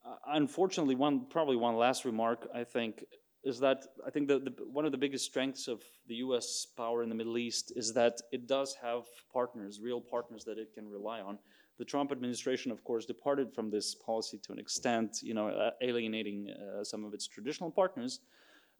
uh, 0.06 0.16
unfortunately, 0.28 0.96
one 0.96 1.26
probably 1.30 1.58
one 1.58 1.76
last 1.76 2.06
remark 2.06 2.48
I 2.54 2.63
think 2.63 3.04
is 3.44 3.60
that 3.60 3.86
I 4.06 4.10
think 4.10 4.28
that 4.30 4.46
the, 4.46 4.54
one 4.72 4.86
of 4.86 4.92
the 4.92 4.98
biggest 4.98 5.26
strengths 5.26 5.68
of 5.68 5.82
the 6.08 6.16
U.S. 6.16 6.68
power 6.78 7.04
in 7.04 7.10
the 7.10 7.16
Middle 7.16 7.38
East 7.38 7.74
is 7.76 7.94
that 7.94 8.22
it 8.32 8.48
does 8.48 8.76
have 8.82 9.04
partners, 9.32 9.82
real 9.82 10.00
partners 10.00 10.46
that 10.46 10.58
it 10.58 10.74
can 10.74 10.88
rely 10.89 11.20
on. 11.20 11.38
The 11.84 11.89
Trump 11.89 12.13
administration, 12.13 12.72
of 12.72 12.82
course, 12.86 13.06
departed 13.06 13.54
from 13.54 13.69
this 13.69 13.93
policy 13.93 14.38
to 14.43 14.54
an 14.54 14.58
extent, 14.58 15.19
you 15.22 15.34
know, 15.34 15.50
uh, 15.50 15.72
alienating 15.82 16.50
uh, 16.50 16.82
some 16.82 17.04
of 17.04 17.13
its 17.13 17.28
traditional 17.28 17.69
partners. 17.69 18.22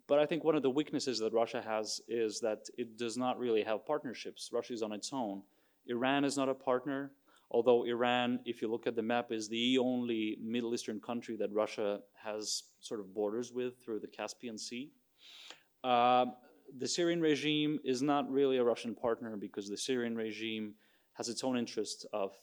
But 0.08 0.20
I 0.20 0.26
think 0.26 0.46
one 0.46 0.56
of 0.56 0.63
the 0.63 0.70
weaknesses 0.70 1.20
that 1.20 1.34
Russia 1.34 1.62
has 1.62 2.00
is 2.08 2.39
that 2.39 2.60
it 2.78 2.98
does 2.98 3.18
not 3.18 3.38
really 3.38 3.62
have 3.62 3.86
partnerships. 3.86 4.52
Russia 4.54 4.72
is 4.72 4.82
on 4.82 4.94
its 4.94 5.12
own. 5.12 5.42
Iran 5.88 6.24
is 6.24 6.38
not 6.38 6.48
a 6.48 6.54
partner, 6.54 7.12
although 7.52 7.84
Iran, 7.84 8.39
if 8.46 8.62
you 8.62 8.72
look 8.72 8.88
at 8.88 8.95
the 8.95 9.01
map, 9.01 9.34
is 9.34 9.49
the 9.49 9.78
only 9.80 10.38
Middle 10.41 10.74
Eastern 10.74 11.01
country 11.01 11.36
that 11.36 11.51
Russia 11.51 11.99
has 12.14 12.64
sort 12.80 13.01
of 13.01 13.14
borders 13.14 13.51
with 13.51 13.84
through 13.84 13.99
the 13.99 14.08
Caspian 14.08 14.58
Sea. 14.58 14.93
Uh, 15.84 16.28
the 16.78 16.88
Syrian 16.88 17.20
regime 17.20 17.82
is 17.84 18.01
not 18.01 18.32
really 18.32 18.60
a 18.60 18.64
Russian 18.64 18.95
partner 18.95 19.36
because 19.36 19.68
the 19.68 19.78
Syrian 19.78 20.16
regime 20.16 20.76
has 21.16 21.28
its 21.28 21.43
own 21.43 21.58
interests 21.58 22.06
of 22.14 22.34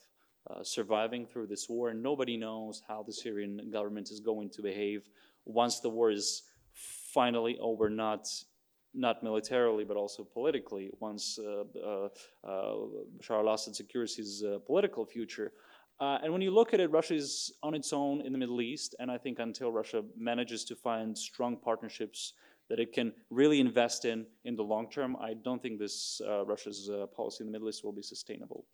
uh, 0.48 0.62
surviving 0.62 1.26
through 1.26 1.46
this 1.46 1.68
war, 1.68 1.90
and 1.90 2.02
nobody 2.02 2.36
knows 2.36 2.82
how 2.88 3.02
the 3.02 3.12
Syrian 3.12 3.70
government 3.70 4.10
is 4.10 4.20
going 4.20 4.50
to 4.50 4.62
behave 4.62 5.08
once 5.44 5.80
the 5.80 5.88
war 5.88 6.10
is 6.10 6.42
finally 6.74 7.58
over, 7.60 7.90
not 7.90 8.28
not 8.92 9.22
militarily 9.22 9.84
but 9.84 9.96
also 9.96 10.24
politically. 10.24 10.90
Once 10.98 11.38
uh, 11.38 11.62
uh, 11.78 12.08
uh 12.44 12.74
Bashar 13.18 13.38
al-Assad 13.46 13.76
secures 13.76 14.16
his 14.16 14.42
uh, 14.42 14.58
political 14.66 15.06
future. 15.06 15.52
and 16.00 16.32
when 16.32 16.42
you 16.42 16.50
look 16.50 16.74
at 16.74 16.80
it, 16.80 16.90
Russia 16.90 17.14
is 17.14 17.52
on 17.62 17.74
its 17.74 17.92
own 17.92 18.20
in 18.26 18.32
the 18.32 18.38
Middle 18.38 18.60
East, 18.60 18.94
and 18.98 19.10
I 19.10 19.18
think 19.18 19.38
until 19.38 19.70
Russia 19.70 20.02
manages 20.16 20.64
to 20.64 20.74
find 20.74 21.16
strong 21.16 21.56
partnerships 21.56 22.32
that 22.70 22.78
it 22.78 22.92
can 22.92 23.12
really 23.30 23.60
invest 23.60 24.04
in 24.04 24.24
in 24.44 24.56
the 24.56 24.62
long 24.62 24.88
term, 24.88 25.16
I 25.20 25.34
don't 25.34 25.60
think 25.60 25.78
this 25.78 26.20
uh, 26.26 26.46
Russia's 26.46 26.88
uh, 26.88 27.06
policy 27.06 27.42
in 27.42 27.48
the 27.48 27.52
Middle 27.52 27.68
East 27.68 27.84
will 27.84 27.92
be 27.92 28.02
sustainable. 28.02 28.64